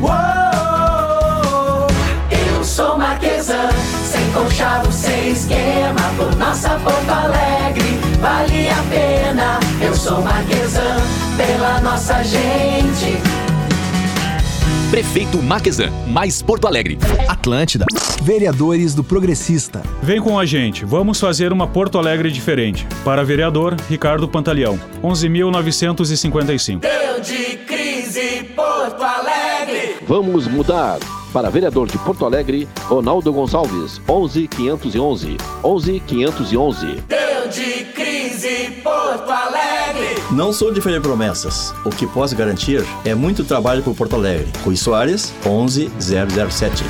[0.00, 1.86] Uou,
[2.30, 3.68] eu sou Marquesan,
[4.10, 6.00] sem conchavo, sem esquema.
[6.16, 9.60] Por nossa Porto Alegre, vale a pena.
[9.82, 10.96] Eu sou Marquesan,
[11.36, 13.33] pela nossa gente.
[14.94, 16.96] Prefeito Marquesan, mais Porto Alegre.
[17.26, 17.84] Atlântida.
[18.22, 19.82] Vereadores do Progressista.
[20.00, 22.86] Vem com a gente, vamos fazer uma Porto Alegre diferente.
[23.04, 26.78] Para vereador, Ricardo Pantaleão, 11.955.
[26.78, 29.96] Deu de crise Porto Alegre.
[30.06, 31.00] Vamos mudar.
[31.32, 35.36] Para vereador de Porto Alegre, Ronaldo Gonçalves, 11511.
[35.64, 37.02] 11511.
[40.34, 41.72] Não sou de fazer promessas.
[41.84, 44.48] O que posso garantir é muito trabalho por Porto Alegre.
[44.64, 46.82] Rui Soares, 11007.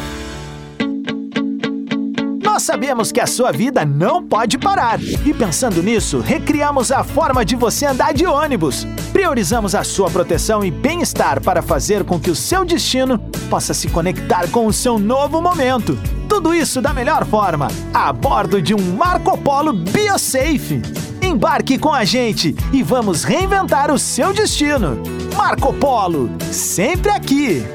[2.42, 4.98] Nós sabemos que a sua vida não pode parar.
[5.02, 8.86] E pensando nisso, recriamos a forma de você andar de ônibus.
[9.12, 13.18] Priorizamos a sua proteção e bem-estar para fazer com que o seu destino
[13.50, 15.98] possa se conectar com o seu novo momento.
[16.30, 21.03] Tudo isso da melhor forma, a bordo de um Marco Polo BioSafe.
[21.34, 25.02] Embarque com a gente e vamos reinventar o seu destino.
[25.36, 27.66] Marco Polo, sempre aqui.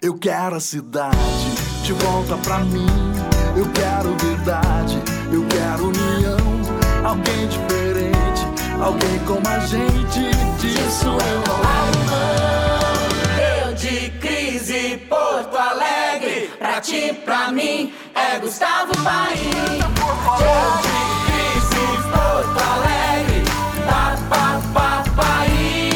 [0.00, 1.18] Eu quero a cidade
[1.82, 2.86] de volta pra mim.
[3.54, 4.98] Eu quero verdade,
[5.30, 6.38] eu quero união.
[7.04, 8.46] Alguém diferente,
[8.82, 10.30] alguém como a gente.
[10.58, 13.66] Disso eu não abro mão.
[13.66, 15.83] Deu de crise Porto Alegre.
[17.24, 19.38] Pra mim, é Gustavo Paim.
[19.40, 20.92] Deu de
[21.24, 23.42] crise Porto Alegre.
[23.88, 25.88] Pa, pa, pa, Paim.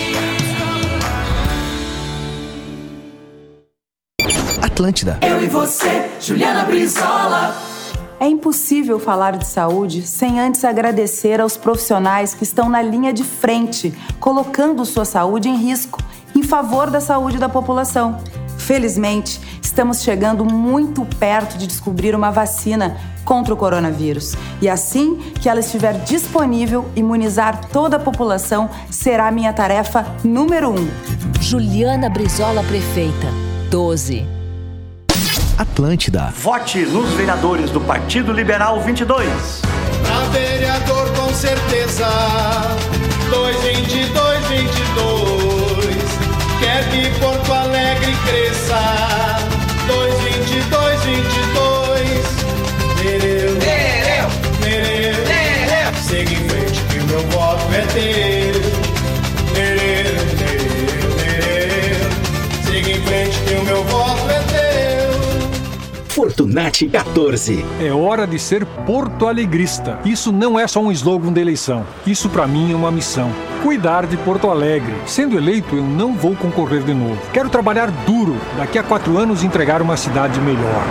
[4.63, 5.19] Atlântida.
[5.21, 7.55] Eu e você, Juliana Brizola.
[8.19, 13.25] É impossível falar de saúde sem antes agradecer aos profissionais que estão na linha de
[13.25, 16.03] frente, colocando sua saúde em risco,
[16.35, 18.19] em favor da saúde da população.
[18.69, 24.35] Felizmente, estamos chegando muito perto de descobrir uma vacina contra o coronavírus.
[24.61, 30.87] E assim que ela estiver disponível, imunizar toda a população será minha tarefa número um.
[31.41, 33.29] Juliana Brizola, prefeita.
[33.71, 34.27] 12.
[35.57, 36.31] Atlântida.
[36.37, 39.63] Vote nos vereadores do Partido Liberal 22.
[40.03, 42.07] Pra vereador com certeza
[43.31, 45.38] 222, 22
[46.79, 48.79] Quer que Porto Alegre cresça?
[49.89, 51.49] 222, 22
[53.03, 54.29] Nereu, Nereu,
[54.61, 58.38] Nereu, Segue em frente que meu voto é teu
[66.19, 67.65] Fortunati 14.
[67.81, 70.01] É hora de ser porto alegrista.
[70.05, 71.87] Isso não é só um slogan da eleição.
[72.05, 73.31] Isso para mim é uma missão.
[73.63, 74.93] Cuidar de Porto Alegre.
[75.07, 77.23] Sendo eleito, eu não vou concorrer de novo.
[77.33, 80.83] Quero trabalhar duro, daqui a quatro anos entregar uma cidade melhor.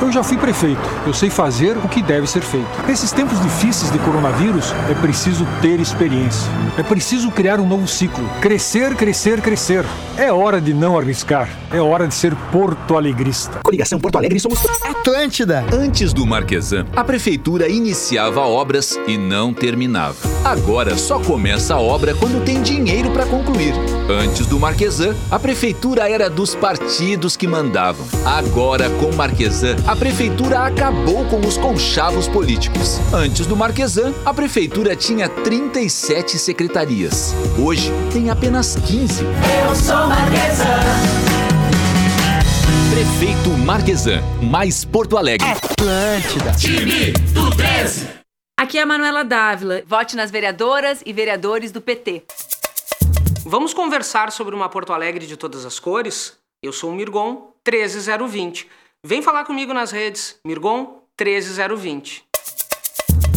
[0.00, 2.68] Eu já fui prefeito, eu sei fazer o que deve ser feito.
[2.86, 6.48] Nesses tempos difíceis de coronavírus, é preciso ter experiência.
[6.78, 8.24] É preciso criar um novo ciclo.
[8.40, 9.84] Crescer, crescer, crescer.
[10.16, 11.48] É hora de não arriscar.
[11.70, 13.60] É hora de ser porto alegrista.
[13.62, 15.64] Coligação Porto Alegre somos Atlântida.
[15.72, 20.16] Antes do Marquesan, a prefeitura iniciava obras e não terminava.
[20.44, 23.74] Agora só começa a obra quando tem dinheiro para concluir.
[24.08, 28.06] Antes do Marquesan, a prefeitura era dos partidos que mandavam.
[28.24, 32.98] Agora, com Marquesan, a prefeitura acabou com os conchavos políticos.
[33.10, 37.32] Antes do Marquesan, a prefeitura tinha 37 secretarias.
[37.58, 39.24] Hoje, tem apenas 15.
[39.24, 40.66] Eu sou Marquesan.
[42.92, 45.48] Prefeito Marquesan, mais Porto Alegre.
[45.48, 46.52] Atlântida.
[46.52, 48.08] Time do 13.
[48.60, 49.82] Aqui é a Manuela Dávila.
[49.86, 52.24] Vote nas vereadoras e vereadores do PT.
[53.42, 56.36] Vamos conversar sobre uma Porto Alegre de todas as cores?
[56.62, 58.68] Eu sou o Mirgon 13020.
[59.04, 60.36] Vem falar comigo nas redes.
[60.44, 62.24] Mirgon 13020.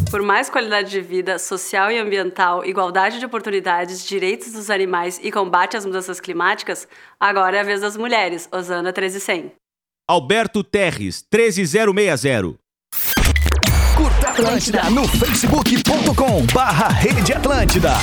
[0.10, 5.32] Por mais qualidade de vida, social e ambiental, igualdade de oportunidades, direitos dos animais e
[5.32, 6.88] combate às mudanças climáticas,
[7.20, 8.50] agora é a vez das mulheres.
[8.52, 9.54] Osana 13100.
[10.10, 12.58] Alberto Terres, 13060.
[13.96, 17.94] Curta Atlântida no facebook.com barra Rede Atlântida.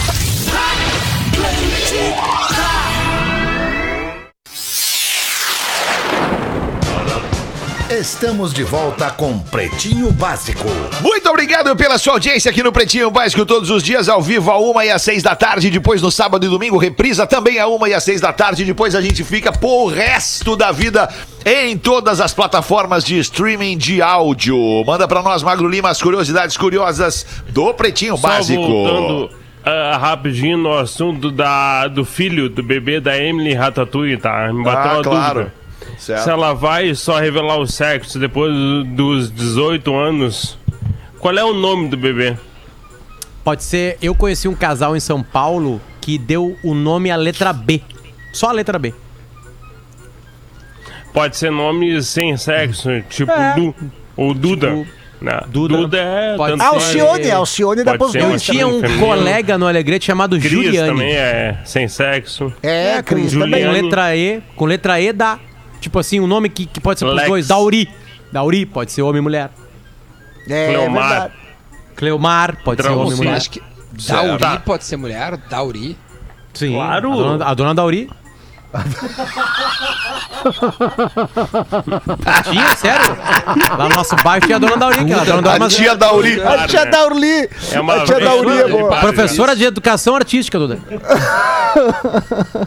[7.91, 10.67] Estamos de volta com Pretinho Básico.
[11.01, 14.59] Muito obrigado pela sua audiência aqui no Pretinho Básico, todos os dias ao vivo, a
[14.59, 15.71] uma e às seis da tarde.
[15.71, 18.67] Depois no sábado e domingo, reprisa também a uma e às seis da tarde.
[18.67, 21.09] Depois a gente fica pro resto da vida
[21.47, 24.59] em todas as plataformas de streaming de áudio.
[24.87, 28.61] Manda pra nós, Magro Lima, as curiosidades curiosas do Pretinho Só Básico.
[28.61, 29.31] voltando
[29.65, 34.53] ah, rapidinho no assunto da, do filho do bebê da Emily Ratatouille, tá?
[34.53, 35.35] Me bateu Ah, uma claro.
[35.41, 35.58] dúvida.
[35.97, 36.25] Certo.
[36.25, 40.59] Se ela vai só revelar o sexo depois do- dos 18 anos,
[41.19, 42.37] qual é o nome do bebê?
[43.45, 43.97] Pode ser.
[44.03, 47.81] Eu conheci um casal em São Paulo que deu o nome à letra B.
[48.33, 48.93] Só a letra B.
[51.13, 53.55] Pode ser nome sem sexo, tipo É.
[53.55, 53.75] Du
[54.17, 54.87] ou Duda.
[55.21, 56.37] Não, Duda, é.
[56.37, 57.01] Pode tanto ser-.
[57.01, 60.89] Alcione, Alcione dá pros Eu tinha um também, colega no Alegrete chamado Cris Juliane.
[60.91, 62.53] também é sem sexo.
[62.63, 64.41] É, com, com letra E.
[64.55, 65.41] Com letra E dá.
[65.81, 67.29] Tipo assim, um nome que, que pode ser pros Lex.
[67.29, 67.49] dois.
[67.49, 67.89] Dauri.
[68.33, 69.51] Dauri pode ser homem e mulher.
[70.49, 71.09] É, Cleomar.
[71.11, 71.33] verdade.
[71.97, 73.37] Cleomar pode ser homem e Você mulher.
[73.37, 73.63] acha que.
[74.09, 75.37] Dauri pode ser mulher?
[75.49, 75.97] Dauri?
[76.55, 76.75] Sim.
[76.75, 77.13] Claro.
[77.13, 78.11] A dona, a dona Dauri.
[82.51, 83.17] tinha, sério?
[83.79, 85.05] Lá no nosso bairro tinha a dona Dauri.
[85.05, 86.41] Que era a dona do A tia Dauri.
[86.43, 87.49] A tia Dauri.
[87.73, 88.97] É uma a tia Dauri é boa.
[89.01, 90.79] Professora de educação artística, Duda.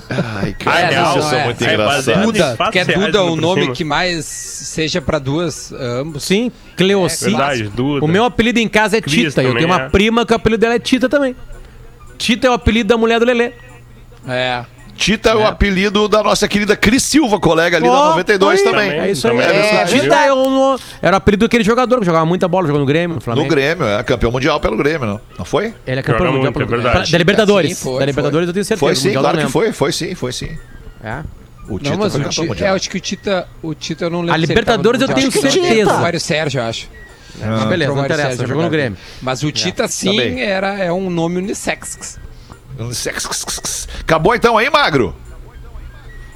[0.10, 1.45] Ai, Ah, é, não, vocês são é.
[1.45, 2.24] muito É engraçados.
[2.24, 3.76] Duda, Fatos que é reais Duda o nome cima.
[3.76, 6.24] que mais seja pra duas, ambos.
[6.24, 7.26] Sim, Cleoci.
[7.26, 8.06] É, Verdade, Duda.
[8.06, 9.41] O meu apelido em casa é Cris Tita.
[9.43, 9.89] Eu tenho uma é.
[9.89, 11.36] prima que o apelido dela é Tita também.
[12.18, 13.52] Tita é o apelido da mulher do Lelê.
[14.28, 14.64] É.
[14.96, 18.66] Tita é o apelido da nossa querida Cris Silva, colega ali da Ó, 92 aí,
[18.66, 18.92] também.
[18.92, 19.34] É isso aí.
[19.38, 20.16] Também É, Tita.
[20.16, 23.16] É o- era o apelido daquele jogador que jogava muita bola, jogou no Grêmio, no
[23.16, 23.50] No Flamengo.
[23.50, 25.22] Grêmio, é campeão mundial pelo Grêmio, não?
[25.39, 25.74] Não foi?
[25.88, 27.12] Ele é campeão Joga mundial muito, pelo é verdade.
[27.12, 27.78] Da Libertadores.
[27.78, 28.80] Sim, foi, da Libertadores eu tenho certeza.
[28.80, 30.58] Foi sim, claro que foi, foi sim, foi sim.
[31.04, 31.20] É.
[31.70, 32.74] O Tita Não, mas foi o campeão mundial.
[32.74, 34.34] é, acho que o Tita, o Tita eu não lembro.
[34.34, 35.94] A Libertadores no eu tenho certeza.
[35.94, 36.89] O Mário Sérgio, eu acho.
[37.42, 37.66] Ah.
[37.66, 38.70] Beleza, não interessa, jogou no.
[38.70, 38.98] Grêmio.
[39.22, 40.42] Mas o Tita, sim, Também.
[40.42, 42.20] era, é um nome unissex.
[44.01, 45.15] Acabou então aí, Magro?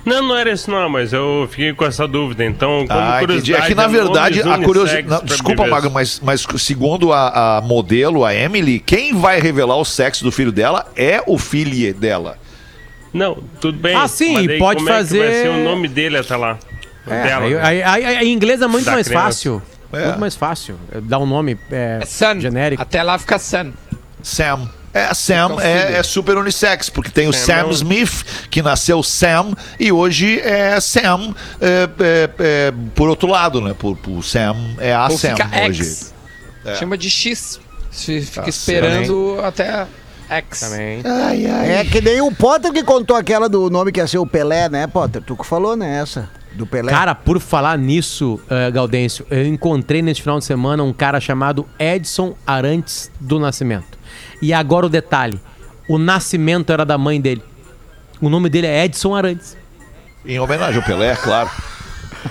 [0.05, 2.45] Não, não era isso não, mas eu fiquei com essa dúvida.
[2.45, 3.25] Então, como Ah, entendi.
[3.41, 3.63] curiosidade...
[3.63, 5.25] É que na verdade a curiosidade.
[5.25, 5.65] Desculpa.
[5.65, 10.31] Magro, mas, mas segundo a, a modelo, a Emily, quem vai revelar o sexo do
[10.31, 12.37] filho dela é o filho dela.
[13.11, 13.95] Não, tudo bem.
[13.95, 16.59] Ah, sim, daí pode como É que vai fazer- ser o nome dele até lá.
[17.07, 17.45] É, dela.
[17.67, 19.25] aí, aí- aí- em inglês é muito Da mais criança.
[19.25, 19.61] fácil.
[19.93, 20.05] É.
[20.07, 20.75] Muito mais fácil.
[20.91, 22.39] É Dar um nome é, Sun.
[22.41, 22.81] genérico.
[22.81, 23.71] Até lá fica Sun.
[24.21, 24.69] Sam.
[24.95, 27.71] É, Sam Fica o é, é super unissex, porque tem o Sam Sam é um-
[27.71, 33.75] Smith, que nasceu Sam, e hoje é Sam é, é, é, por outro lado, né?
[33.77, 35.83] Por, por Sam é a Ou Sam fica hoje.
[35.83, 36.13] X.
[36.79, 37.59] Chama de X.
[37.91, 39.85] Fica Tá esperando até
[40.29, 40.59] X.
[40.61, 41.01] Também.
[41.03, 41.71] Ai, ai.
[41.79, 44.69] É que nem o Potter que contou aquela do nome que ia ser o Pelé,
[44.69, 45.21] né, Potter?
[45.21, 46.29] Tu que falou nessa.
[46.53, 46.89] Do Pelé.
[46.89, 51.67] Cara, por falar nisso, eh, Gaudêncio, eu encontrei neste final de semana um cara chamado
[51.77, 53.97] Edson Arantes do Nascimento.
[54.41, 55.39] E agora o detalhe:
[55.87, 57.43] o nascimento era da mãe dele.
[58.21, 59.57] O nome dele é Edson Arantes.
[60.25, 61.49] Em homenagem ao Pelé, claro.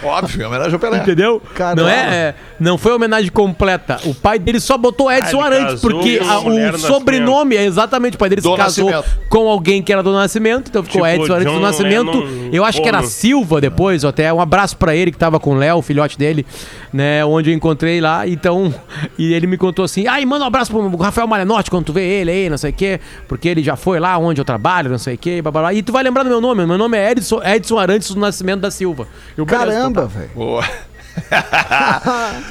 [0.03, 0.99] Óbvio, em homenagem ao Pelé.
[0.99, 1.41] Entendeu?
[1.55, 1.82] Caramba.
[1.82, 3.98] Não é, é- não foi homenagem completa.
[4.05, 7.64] O pai dele só botou Edson Ah, Arantes, casou porque a- o do sobrenome é
[7.64, 9.20] exatamente o pai dele se Do casou Nascimento.
[9.28, 12.11] com alguém que era do Nascimento, então ficou Tipo, Edson Arantes do John Nascimento.
[12.20, 13.02] Lennon, eu acho que era.
[13.05, 16.16] Silva depois, ou até um abraço pra ele que tava com o Léo, o filhote
[16.18, 16.44] dele,
[16.92, 18.26] né, onde eu encontrei lá.
[18.26, 18.72] Então,
[19.18, 22.02] e ele me contou assim: "Ai, manda um abraço pro Rafael Malenotti quando tu vê
[22.02, 24.98] ele aí, não sei o quê, porque ele já foi lá onde eu trabalho, não
[24.98, 25.74] sei o quê, blá, blá, blá.
[25.74, 28.61] E tu vai lembrar do meu nome, meu nome é Edson, Edson Arantes do Nascimento
[28.61, 29.07] da Silva.
[29.36, 30.07] Eu, beleza, então Caramba, tá.
[30.07, 30.30] velho.
[30.34, 30.64] Boa.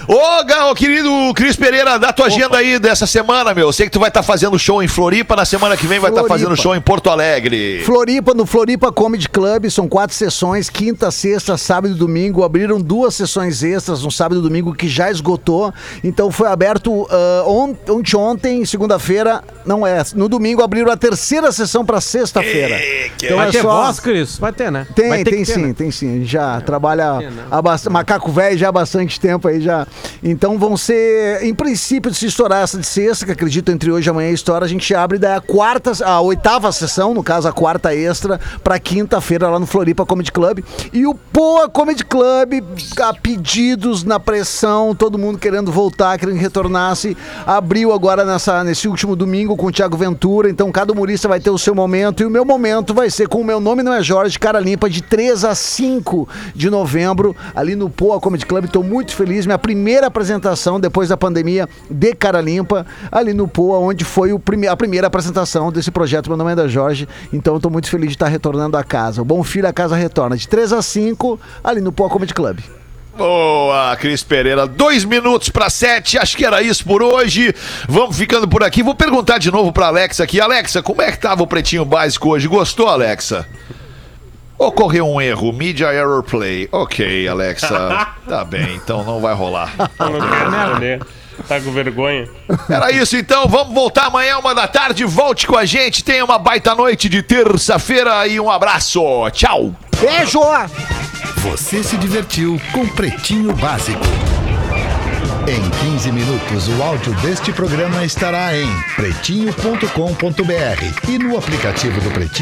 [0.08, 3.68] Ô, Gal, querido Cris Pereira, dá tua agenda aí dessa semana, meu.
[3.68, 6.10] Eu sei que tu vai estar fazendo show em Floripa, na semana que vem vai
[6.12, 6.40] estar Floripa.
[6.40, 7.82] fazendo show em Porto Alegre.
[7.86, 12.44] Floripa, no Floripa Comedy Club, são quatro sessões, quinta, sexta, sábado e domingo.
[12.44, 15.74] Abriram duas sessões extras no sábado e domingo que já esgotou.
[16.04, 20.04] Então foi aberto ah, on- ontem, ontem, segunda-feira, não é.
[20.16, 22.80] No domingo abriram a terceira sessão para sexta-feira.
[23.22, 24.38] Então vai é ter só- voz, Cris?
[24.38, 24.86] Vai ter, né?
[24.96, 25.74] Tem, Vai ter tem ter, sim, né?
[25.78, 26.10] tem sim.
[26.10, 29.86] A gente já trabalha a bast- Macaco Velho aí já há bastante tempo aí já.
[30.24, 34.12] Então vão ser, em princípio, se estourar essa de sexta, que acredito entre hoje e
[34.12, 37.94] amanhã estoura, a gente abre daí a quarta, a oitava sessão, no caso a quarta
[37.94, 40.64] extra, pra quinta-feira lá no Floripa Comedy Club.
[40.92, 42.64] E o Poa Comedy Club,
[43.02, 48.88] a pedidos na pressão, todo mundo querendo voltar, querendo que retornasse, abriu agora nessa, nesse
[48.88, 50.50] último domingo com o Thiago Ventura.
[50.50, 53.42] Então cada humorista vai ter o seu momento e o meu momento vai ser com
[53.42, 57.76] o meu nome não é Jorge, cara limpa, de 3 a 5 de novembro, ali
[57.76, 58.68] no Poa Comedy Club.
[58.68, 63.80] Tô muito feliz, minha primeira apresentação depois da pandemia de cara limpa, ali no Poa,
[63.80, 67.08] onde foi prime a primeira apresentação desse projeto Meu nome é da Jorge.
[67.32, 69.22] Então tô muito feliz de estar retornando à casa.
[69.22, 72.60] O Bom Filho a casa retorna de 3 a 5 ali no Poa Comedy Club.
[73.16, 74.66] Boa, Cris Pereira.
[74.66, 76.18] Dois minutos para sete.
[76.18, 77.54] Acho que era isso por hoje.
[77.88, 78.82] Vamos ficando por aqui.
[78.82, 80.42] Vou perguntar de novo pra Alexa aqui.
[80.42, 82.48] Alexa, como é que tava o pretinho básico hoje?
[82.48, 83.48] Gostou, Alexa?
[84.64, 86.70] Ocorreu um erro, Media Error Play.
[86.72, 88.08] Ok, Alexa.
[88.28, 89.74] tá bem, então não vai rolar.
[90.00, 91.02] Eu não quero responder.
[91.48, 92.30] Tá com vergonha?
[92.70, 95.04] Era isso então, vamos voltar amanhã, uma da tarde.
[95.04, 96.02] Volte com a gente.
[96.02, 99.02] Tenha uma baita noite de terça-feira e um abraço.
[99.32, 99.76] Tchau.
[100.00, 100.40] Beijo!
[101.40, 104.06] Você se divertiu com Pretinho Básico.
[105.46, 112.32] Em 15 minutos, o áudio deste programa estará em pretinho.com.br e no aplicativo do Pretinho.